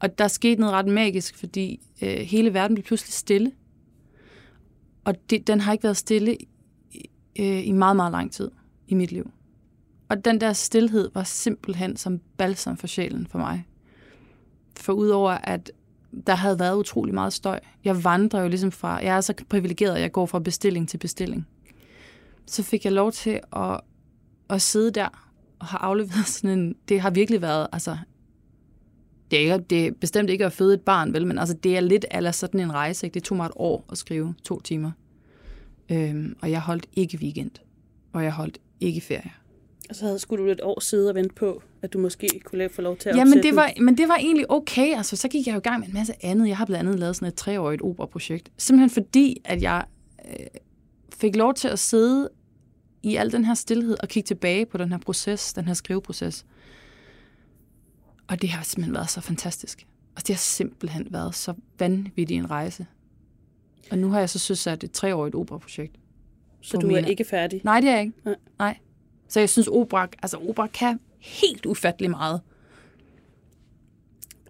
Og 0.00 0.18
der 0.18 0.28
skete 0.28 0.60
noget 0.60 0.74
ret 0.74 0.86
magisk, 0.86 1.36
fordi 1.36 1.80
øh, 2.02 2.16
hele 2.16 2.54
verden 2.54 2.74
blev 2.74 2.84
pludselig 2.84 3.12
stille. 3.12 3.52
Og 5.04 5.30
det, 5.30 5.46
den 5.46 5.60
har 5.60 5.72
ikke 5.72 5.84
været 5.84 5.96
stille 5.96 6.36
i, 6.90 7.10
øh, 7.38 7.66
i 7.66 7.72
meget, 7.72 7.96
meget 7.96 8.12
lang 8.12 8.32
tid 8.32 8.50
i 8.88 8.94
mit 8.94 9.12
liv. 9.12 9.30
Og 10.08 10.24
den 10.24 10.40
der 10.40 10.52
stillhed 10.52 11.10
var 11.14 11.22
simpelthen 11.22 11.96
som 11.96 12.20
balsam 12.36 12.76
for 12.76 12.86
sjælen 12.86 13.26
for 13.26 13.38
mig. 13.38 13.66
For 14.76 14.92
udover 14.92 15.30
at 15.30 15.70
der 16.26 16.34
havde 16.34 16.58
været 16.58 16.76
utrolig 16.76 17.14
meget 17.14 17.32
støj. 17.32 17.60
Jeg 17.84 18.04
vandrer 18.04 18.42
jo 18.42 18.48
ligesom 18.48 18.72
fra, 18.72 18.88
jeg 18.88 19.16
er 19.16 19.20
så 19.20 19.34
privilegeret, 19.48 19.94
at 19.94 20.00
jeg 20.00 20.12
går 20.12 20.26
fra 20.26 20.38
bestilling 20.38 20.88
til 20.88 20.98
bestilling. 20.98 21.46
Så 22.46 22.62
fik 22.62 22.84
jeg 22.84 22.92
lov 22.92 23.12
til 23.12 23.40
at, 23.56 23.80
at 24.50 24.62
sidde 24.62 24.90
der 24.90 25.08
og 25.58 25.66
have 25.66 25.78
afleveret 25.78 26.26
sådan 26.36 26.58
en, 26.58 26.74
det 26.88 27.00
har 27.00 27.10
virkelig 27.10 27.42
været, 27.42 27.66
altså, 27.72 27.96
det 29.30 29.36
er, 29.36 29.40
ikke, 29.42 29.64
det 29.70 29.86
er 29.86 29.92
bestemt 30.00 30.30
ikke 30.30 30.46
at 30.46 30.52
føde 30.52 30.74
et 30.74 30.80
barn, 30.80 31.12
vel, 31.12 31.26
men 31.26 31.38
altså, 31.38 31.54
det 31.54 31.76
er 31.76 31.80
lidt 31.80 32.04
eller 32.10 32.30
sådan 32.30 32.60
en 32.60 32.72
rejse, 32.72 33.06
ikke? 33.06 33.14
det 33.14 33.22
tog 33.22 33.36
mig 33.36 33.46
et 33.46 33.52
år 33.56 33.84
at 33.92 33.98
skrive, 33.98 34.34
to 34.44 34.60
timer. 34.60 34.90
Øhm, 35.90 36.36
og 36.42 36.50
jeg 36.50 36.60
holdt 36.60 36.86
ikke 36.92 37.18
weekend, 37.18 37.50
og 38.12 38.24
jeg 38.24 38.32
holdt 38.32 38.58
ikke 38.80 39.00
ferie. 39.00 39.30
Og 39.88 39.94
så 39.96 40.04
havde, 40.04 40.18
skulle 40.18 40.44
du 40.44 40.50
et 40.50 40.60
år 40.62 40.80
sidde 40.80 41.08
og 41.08 41.14
vente 41.14 41.34
på, 41.34 41.62
at 41.82 41.92
du 41.92 41.98
måske 41.98 42.28
kunne 42.44 42.58
lave- 42.58 42.70
få 42.70 42.82
lov 42.82 42.96
til 42.96 43.08
at 43.08 43.16
Ja, 43.16 43.24
men 43.24 43.42
det, 43.42 43.56
var, 43.56 43.72
men 43.80 43.98
det 43.98 44.08
var 44.08 44.16
egentlig 44.16 44.50
okay. 44.50 44.96
Altså, 44.96 45.16
så 45.16 45.28
gik 45.28 45.46
jeg 45.46 45.52
jo 45.52 45.58
i 45.58 45.62
gang 45.62 45.80
med 45.80 45.88
en 45.88 45.94
masse 45.94 46.12
andet. 46.22 46.48
Jeg 46.48 46.56
har 46.56 46.64
blandt 46.66 46.88
andet 46.88 47.00
lavet 47.00 47.16
sådan 47.16 47.28
et 47.28 47.34
treårigt 47.34 47.82
operaprojekt. 47.82 48.52
Simpelthen 48.56 48.90
fordi, 48.90 49.36
at 49.44 49.62
jeg 49.62 49.84
øh, 50.28 50.46
fik 51.20 51.36
lov 51.36 51.54
til 51.54 51.68
at 51.68 51.78
sidde 51.78 52.28
i 53.02 53.16
al 53.16 53.32
den 53.32 53.44
her 53.44 53.54
stillhed 53.54 53.96
og 54.02 54.08
kigge 54.08 54.26
tilbage 54.26 54.66
på 54.66 54.78
den 54.78 54.88
her 54.92 54.98
proces, 54.98 55.52
den 55.52 55.64
her 55.66 55.74
skriveproces. 55.74 56.46
Og 58.28 58.42
det 58.42 58.48
har 58.50 58.62
simpelthen 58.64 58.94
været 58.94 59.10
så 59.10 59.20
fantastisk. 59.20 59.86
Altså, 60.16 60.24
det 60.26 60.34
har 60.34 60.38
simpelthen 60.40 61.06
været 61.10 61.34
så 61.34 61.54
vanvittig 61.78 62.36
en 62.36 62.50
rejse. 62.50 62.86
Og 63.90 63.98
nu 63.98 64.10
har 64.10 64.18
jeg 64.18 64.30
så 64.30 64.38
søsat 64.38 64.84
et 64.84 64.92
treårigt 64.92 65.34
operaprojekt. 65.34 65.96
Så 66.60 66.76
du 66.76 66.86
er 66.88 66.92
mine- 66.92 67.10
ikke 67.10 67.24
færdig? 67.24 67.60
Nej, 67.64 67.80
det 67.80 67.88
er 67.88 67.92
jeg 67.92 68.00
ikke. 68.02 68.14
Nej. 68.24 68.34
Nej. 68.58 68.76
Så 69.28 69.40
jeg 69.40 69.50
synes, 69.50 69.68
opera, 69.68 70.08
altså, 70.22 70.36
opera 70.36 70.66
kan 70.66 71.00
helt 71.18 71.66
ufattelig 71.66 72.10
meget. 72.10 72.40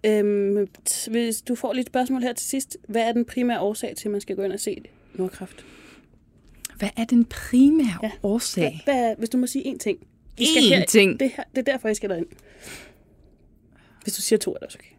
Øhm, 0.03 0.67
hvis 1.11 1.41
du 1.41 1.55
får 1.55 1.73
lidt 1.73 1.87
spørgsmål 1.87 2.21
her 2.21 2.33
til 2.33 2.47
sidst. 2.47 2.77
Hvad 2.87 3.01
er 3.01 3.11
den 3.11 3.25
primære 3.25 3.59
årsag 3.59 3.95
til, 3.97 4.07
at 4.07 4.11
man 4.11 4.21
skal 4.21 4.35
gå 4.35 4.41
ind 4.43 4.53
og 4.53 4.59
se 4.59 4.81
Nordkraft? 5.13 5.65
Hvad 6.77 6.89
er 6.97 7.05
den 7.05 7.25
primære 7.25 7.99
Ja. 8.03 8.11
årsag? 8.23 8.81
Hvad, 8.85 8.93
hvad 8.95 9.15
hvis 9.17 9.29
du 9.29 9.37
må 9.37 9.47
sige 9.47 9.73
én 9.73 9.77
ting. 9.77 9.99
I 10.37 10.43
Én 10.45 10.85
ting? 10.85 11.19
Det, 11.19 11.31
her, 11.37 11.43
det 11.55 11.67
er 11.67 11.71
derfor, 11.71 11.87
jeg 11.87 11.95
skal 11.95 12.09
derind. 12.09 12.25
Hvis 14.03 14.13
du 14.15 14.21
siger 14.21 14.39
to, 14.39 14.51
er 14.53 14.57
det 14.57 14.65
også 14.65 14.77
okay. 14.79 14.95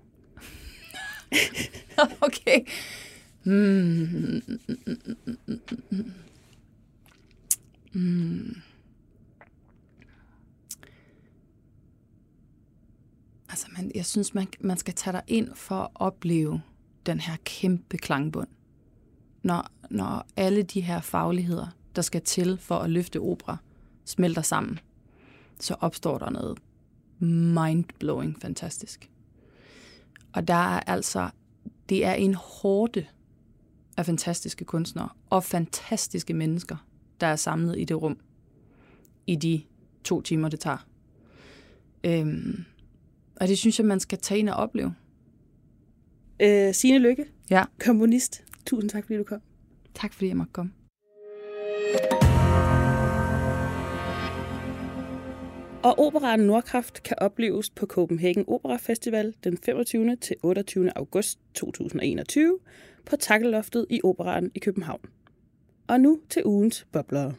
okay. 2.27 2.61
Hmm. 3.43 4.43
Hmm. 7.93 8.57
Altså, 13.49 13.67
man, 13.77 13.90
jeg 14.01 14.07
synes, 14.07 14.35
man, 14.35 14.47
man 14.61 14.77
skal 14.77 14.95
tage 14.95 15.13
dig 15.13 15.23
ind 15.27 15.55
for 15.55 15.75
at 15.75 15.89
opleve 15.95 16.61
den 17.07 17.21
her 17.21 17.37
kæmpe 17.45 17.97
klangbund. 17.97 18.49
Når, 19.43 19.69
når 19.91 20.27
alle 20.37 20.63
de 20.63 20.81
her 20.81 21.01
fagligheder, 21.01 21.67
der 21.97 22.03
skal 22.03 22.23
til 22.23 22.59
for 22.59 22.79
at 22.79 22.91
løfte 22.91 23.21
opera, 23.21 23.57
smelter 24.05 24.43
sammen, 24.43 24.79
så 25.59 25.77
opstår 25.81 26.19
der 26.19 26.31
noget 26.31 26.59
mind-blowing 27.19 28.41
fantastisk. 28.43 29.11
Og 30.33 30.49
der 30.49 30.55
er 30.55 30.81
altså, 30.81 31.31
det 31.89 32.05
er 32.05 32.13
en 32.13 32.35
hårde 32.35 33.07
af 33.97 34.07
fantastiske 34.07 34.65
kunstnere 34.65 35.09
og 35.31 35.45
fantastiske 35.45 36.35
mennesker, 36.35 36.77
der 37.21 37.27
er 37.27 37.37
samlet 37.37 37.79
i 37.79 37.85
det 37.85 38.03
rum 38.03 38.19
i 39.27 39.37
de 39.37 39.63
to 40.05 40.21
timer, 40.21 40.49
det 40.49 40.61
tager. 40.61 40.87
Øhm, 42.05 42.65
og 43.41 43.49
det 43.49 43.59
synes 43.59 43.79
jeg, 43.79 43.87
man 43.87 44.01
skal 44.01 44.19
tage 44.19 44.39
ind 44.41 44.49
og 44.49 44.57
opleve. 44.57 44.95
Øh, 46.43 46.75
Signe 46.75 46.99
Lykke, 46.99 47.25
Ja. 47.51 47.65
komponist. 47.85 48.45
Tusind 48.67 48.91
tak, 48.91 49.05
fordi 49.05 49.17
du 49.19 49.25
kom. 49.25 49.41
Tak 49.95 50.13
fordi 50.15 50.29
jeg 50.29 50.37
måtte 50.37 50.53
komme. 50.53 50.73
Og 55.83 55.99
operaen 55.99 56.41
Nordkraft 56.41 57.03
kan 57.03 57.17
opleves 57.21 57.71
på 57.71 57.87
Copenhagen 57.87 58.45
Opera 58.49 58.77
Festival 58.77 59.35
den 59.45 59.59
25. 59.59 60.17
til 60.17 60.37
28. 60.43 60.97
august 60.99 61.39
2021 61.55 62.59
på 63.07 63.17
Takkeloftet 63.17 63.87
i 63.91 64.01
Operaen 64.05 64.51
i 64.55 64.59
København. 64.59 65.01
Og 65.89 66.01
nu 66.01 66.21
til 66.29 66.43
ugens 66.45 66.87
bobler. 66.93 67.33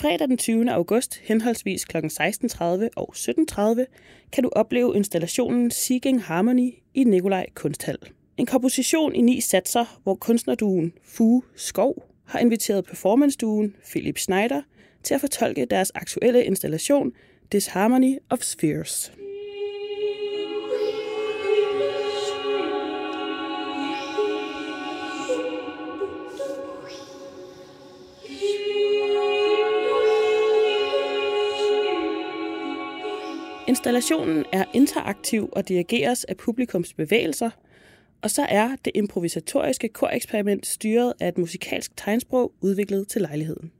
Fredag 0.00 0.28
den 0.28 0.38
20. 0.38 0.70
august, 0.70 1.20
henholdsvis 1.24 1.84
kl. 1.84 1.96
16.30 1.96 2.62
og 2.96 3.14
17.30, 3.16 3.84
kan 4.32 4.42
du 4.42 4.50
opleve 4.52 4.96
installationen 4.96 5.70
Seeking 5.70 6.22
Harmony 6.22 6.74
i 6.94 7.04
Nikolaj 7.04 7.46
Kunsthal. 7.54 7.98
En 8.36 8.46
komposition 8.46 9.14
i 9.14 9.20
ni 9.20 9.40
satser, 9.40 10.00
hvor 10.02 10.14
kunstnerduen 10.14 10.92
Fu 11.04 11.42
Skov 11.56 12.04
har 12.26 12.38
inviteret 12.38 12.84
performanceduen 12.84 13.74
Philip 13.90 14.18
Schneider 14.18 14.62
til 15.02 15.14
at 15.14 15.20
fortolke 15.20 15.64
deres 15.64 15.92
aktuelle 15.94 16.44
installation 16.44 17.12
Disharmony 17.52 18.18
of 18.30 18.38
Spheres. 18.42 19.12
Installationen 33.68 34.44
er 34.52 34.64
interaktiv 34.74 35.48
og 35.52 35.68
dirigeres 35.68 36.24
af 36.24 36.36
publikums 36.36 36.94
bevægelser, 36.94 37.50
og 38.22 38.30
så 38.30 38.46
er 38.48 38.76
det 38.84 38.92
improvisatoriske 38.94 39.88
koreksperiment 39.88 40.66
styret 40.66 41.12
af 41.20 41.28
et 41.28 41.38
musikalsk 41.38 41.96
tegnsprog 41.96 42.52
udviklet 42.60 43.08
til 43.08 43.20
lejligheden. 43.22 43.72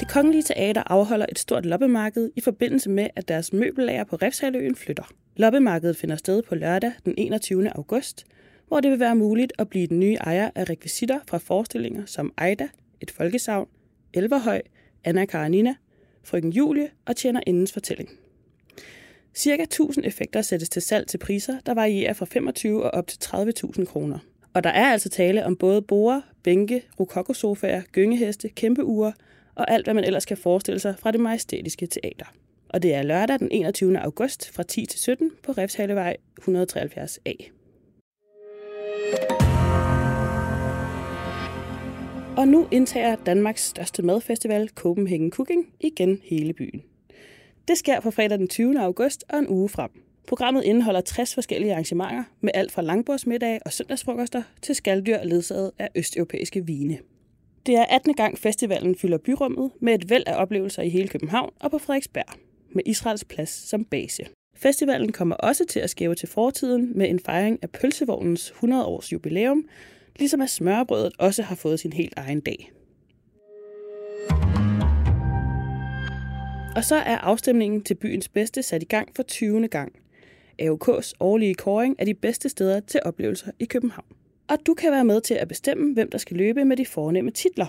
Det 0.00 0.08
Kongelige 0.08 0.42
Teater 0.42 0.82
afholder 0.86 1.26
et 1.28 1.38
stort 1.38 1.66
loppemarked 1.66 2.30
i 2.36 2.40
forbindelse 2.40 2.90
med, 2.90 3.08
at 3.16 3.28
deres 3.28 3.52
møbellager 3.52 4.04
på 4.04 4.16
Refshaløen 4.16 4.76
flytter. 4.76 5.10
Loppemarkedet 5.36 5.96
finder 5.96 6.16
sted 6.16 6.42
på 6.42 6.54
lørdag 6.54 6.92
den 7.04 7.14
21. 7.16 7.76
august, 7.76 8.24
hvor 8.66 8.80
det 8.80 8.90
vil 8.90 9.00
være 9.00 9.16
muligt 9.16 9.52
at 9.58 9.68
blive 9.68 9.86
den 9.86 10.00
nye 10.00 10.14
ejer 10.14 10.50
af 10.54 10.70
rekvisitter 10.70 11.18
fra 11.28 11.38
forestillinger 11.38 12.02
som 12.06 12.32
Ejda, 12.38 12.68
et 13.00 13.10
folkesavn, 13.10 13.68
Elverhøj, 14.14 14.60
Anna 15.04 15.24
Karenina, 15.24 15.74
Frøken 16.24 16.52
Julie 16.52 16.90
og 17.06 17.16
tjener 17.16 17.40
indens 17.46 17.72
fortælling. 17.72 18.08
Cirka 19.34 19.62
1000 19.62 20.04
effekter 20.06 20.42
sættes 20.42 20.68
til 20.68 20.82
salg 20.82 21.06
til 21.06 21.18
priser, 21.18 21.60
der 21.66 21.74
varierer 21.74 22.12
fra 22.12 22.26
25 22.26 22.84
og 22.84 22.90
op 22.90 23.06
til 23.06 23.18
30.000 23.24 23.84
kroner. 23.84 24.18
Og 24.54 24.64
der 24.64 24.70
er 24.70 24.92
altså 24.92 25.08
tale 25.08 25.46
om 25.46 25.56
både 25.56 25.82
borer, 25.82 26.20
bænke, 26.42 26.82
rokokosofaer, 27.00 27.82
gyngeheste, 27.92 28.48
kæmpeure 28.48 29.12
og 29.54 29.70
alt, 29.70 29.86
hvad 29.86 29.94
man 29.94 30.04
ellers 30.04 30.24
kan 30.24 30.36
forestille 30.36 30.80
sig 30.80 30.94
fra 30.98 31.10
det 31.10 31.20
majestætiske 31.20 31.86
teater. 31.86 32.26
Og 32.68 32.82
det 32.82 32.94
er 32.94 33.02
lørdag 33.02 33.38
den 33.38 33.48
21. 33.50 33.98
august 33.98 34.50
fra 34.54 34.62
10 34.62 34.86
til 34.86 35.00
17 35.00 35.30
på 35.42 35.52
Refshalevej 35.52 36.16
173A. 36.40 37.50
Og 42.38 42.48
nu 42.48 42.66
indtager 42.70 43.16
Danmarks 43.16 43.64
største 43.66 44.02
madfestival, 44.02 44.68
Copenhagen 44.68 45.30
Cooking, 45.30 45.66
igen 45.80 46.20
hele 46.24 46.52
byen. 46.52 46.82
Det 47.68 47.78
sker 47.78 48.00
på 48.00 48.10
fredag 48.10 48.38
den 48.38 48.48
20. 48.48 48.80
august 48.80 49.24
og 49.28 49.38
en 49.38 49.48
uge 49.48 49.68
frem. 49.68 49.90
Programmet 50.26 50.64
indeholder 50.64 51.00
60 51.00 51.34
forskellige 51.34 51.72
arrangementer 51.72 52.24
med 52.40 52.50
alt 52.54 52.72
fra 52.72 52.82
langbordsmiddage 52.82 53.60
og 53.66 53.72
søndagsfrokoster 53.72 54.42
til 54.62 54.74
skalddyr 54.74 55.24
ledsaget 55.24 55.70
af 55.78 55.88
østeuropæiske 55.94 56.66
vine. 56.66 56.98
Det 57.66 57.74
er 57.74 57.84
18. 57.84 58.14
gang 58.14 58.38
festivalen 58.38 58.96
fylder 58.96 59.18
byrummet 59.18 59.70
med 59.80 59.94
et 59.94 60.10
væld 60.10 60.24
af 60.26 60.42
oplevelser 60.42 60.82
i 60.82 60.88
hele 60.88 61.08
København 61.08 61.50
og 61.60 61.70
på 61.70 61.78
Frederiksberg, 61.78 62.38
med 62.70 62.82
Israels 62.86 63.24
plads 63.24 63.50
som 63.50 63.84
base. 63.84 64.22
Festivalen 64.56 65.12
kommer 65.12 65.34
også 65.34 65.64
til 65.66 65.80
at 65.80 65.90
skæve 65.90 66.14
til 66.14 66.28
fortiden 66.28 66.98
med 66.98 67.08
en 67.08 67.20
fejring 67.20 67.58
af 67.62 67.70
pølsevognens 67.70 68.50
100 68.50 68.84
års 68.84 69.12
jubilæum, 69.12 69.64
ligesom 70.18 70.40
at 70.40 70.50
smørbrødet 70.50 71.12
også 71.18 71.42
har 71.42 71.54
fået 71.54 71.80
sin 71.80 71.92
helt 71.92 72.14
egen 72.16 72.40
dag. 72.40 72.72
Og 76.76 76.84
så 76.84 76.96
er 76.96 77.18
afstemningen 77.18 77.82
til 77.82 77.94
byens 77.94 78.28
bedste 78.28 78.62
sat 78.62 78.82
i 78.82 78.86
gang 78.86 79.08
for 79.16 79.22
20. 79.22 79.68
gang. 79.68 79.92
AUK's 80.62 81.12
årlige 81.20 81.54
kåring 81.54 81.96
er 81.98 82.04
de 82.04 82.14
bedste 82.14 82.48
steder 82.48 82.80
til 82.80 83.00
oplevelser 83.04 83.50
i 83.58 83.64
København. 83.64 84.06
Og 84.48 84.58
du 84.66 84.74
kan 84.74 84.92
være 84.92 85.04
med 85.04 85.20
til 85.20 85.34
at 85.34 85.48
bestemme, 85.48 85.94
hvem 85.94 86.10
der 86.10 86.18
skal 86.18 86.36
løbe 86.36 86.64
med 86.64 86.76
de 86.76 86.86
fornemme 86.86 87.30
titler. 87.30 87.66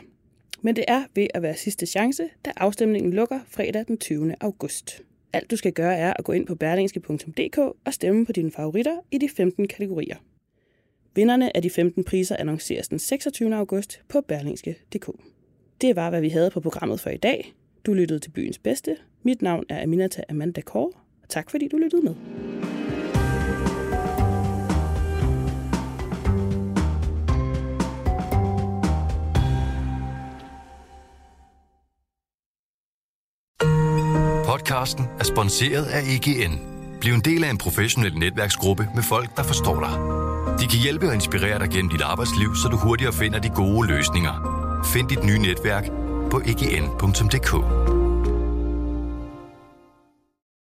Men 0.61 0.75
det 0.75 0.85
er 0.87 1.03
ved 1.15 1.27
at 1.33 1.41
være 1.41 1.55
sidste 1.55 1.85
chance, 1.85 2.23
da 2.45 2.51
afstemningen 2.57 3.13
lukker 3.13 3.39
fredag 3.47 3.87
den 3.87 3.97
20. 3.97 4.35
august. 4.41 5.01
Alt 5.33 5.51
du 5.51 5.55
skal 5.55 5.73
gøre 5.73 5.95
er 5.95 6.13
at 6.13 6.25
gå 6.25 6.31
ind 6.31 6.47
på 6.47 6.55
berlingske.dk 6.55 7.57
og 7.57 7.93
stemme 7.93 8.25
på 8.25 8.31
dine 8.31 8.51
favoritter 8.51 8.97
i 9.11 9.17
de 9.17 9.29
15 9.29 9.67
kategorier. 9.67 10.15
Vinderne 11.15 11.55
af 11.55 11.61
de 11.61 11.69
15 11.69 12.03
priser 12.03 12.35
annonceres 12.39 12.87
den 12.87 12.99
26. 12.99 13.55
august 13.55 14.01
på 14.09 14.21
berlingske.dk. 14.21 15.09
Det 15.81 15.95
var, 15.95 16.09
hvad 16.09 16.21
vi 16.21 16.29
havde 16.29 16.49
på 16.49 16.59
programmet 16.59 16.99
for 16.99 17.09
i 17.09 17.17
dag. 17.17 17.53
Du 17.85 17.93
lyttede 17.93 18.19
til 18.19 18.29
Byens 18.29 18.57
Bedste. 18.57 18.97
Mit 19.23 19.41
navn 19.41 19.63
er 19.69 19.83
Aminata 19.83 20.23
Amanda 20.29 20.61
Kåre, 20.61 20.91
og 21.23 21.29
tak 21.29 21.49
fordi 21.49 21.67
du 21.67 21.77
lyttede 21.77 22.01
med. 22.01 22.15
Podcasten 34.45 35.05
er 35.19 35.23
sponsoreret 35.23 35.85
af 35.85 36.01
EGN. 36.01 36.59
Bliv 37.01 37.13
en 37.13 37.21
del 37.21 37.43
af 37.43 37.49
en 37.49 37.57
professionel 37.57 38.15
netværksgruppe 38.17 38.87
med 38.95 39.03
folk, 39.03 39.37
der 39.37 39.43
forstår 39.43 39.79
dig. 39.79 40.28
De 40.59 40.67
kan 40.67 40.79
hjælpe 40.79 41.07
og 41.07 41.13
inspirere 41.13 41.59
dig 41.59 41.69
gennem 41.69 41.89
dit 41.89 42.01
arbejdsliv, 42.01 42.55
så 42.55 42.67
du 42.67 42.77
hurtigere 42.77 43.13
finder 43.13 43.39
de 43.39 43.49
gode 43.49 43.87
løsninger. 43.87 44.33
Find 44.93 45.09
dit 45.09 45.23
nye 45.23 45.39
netværk 45.39 45.85
på 46.31 46.41
egn.dk. 46.45 47.98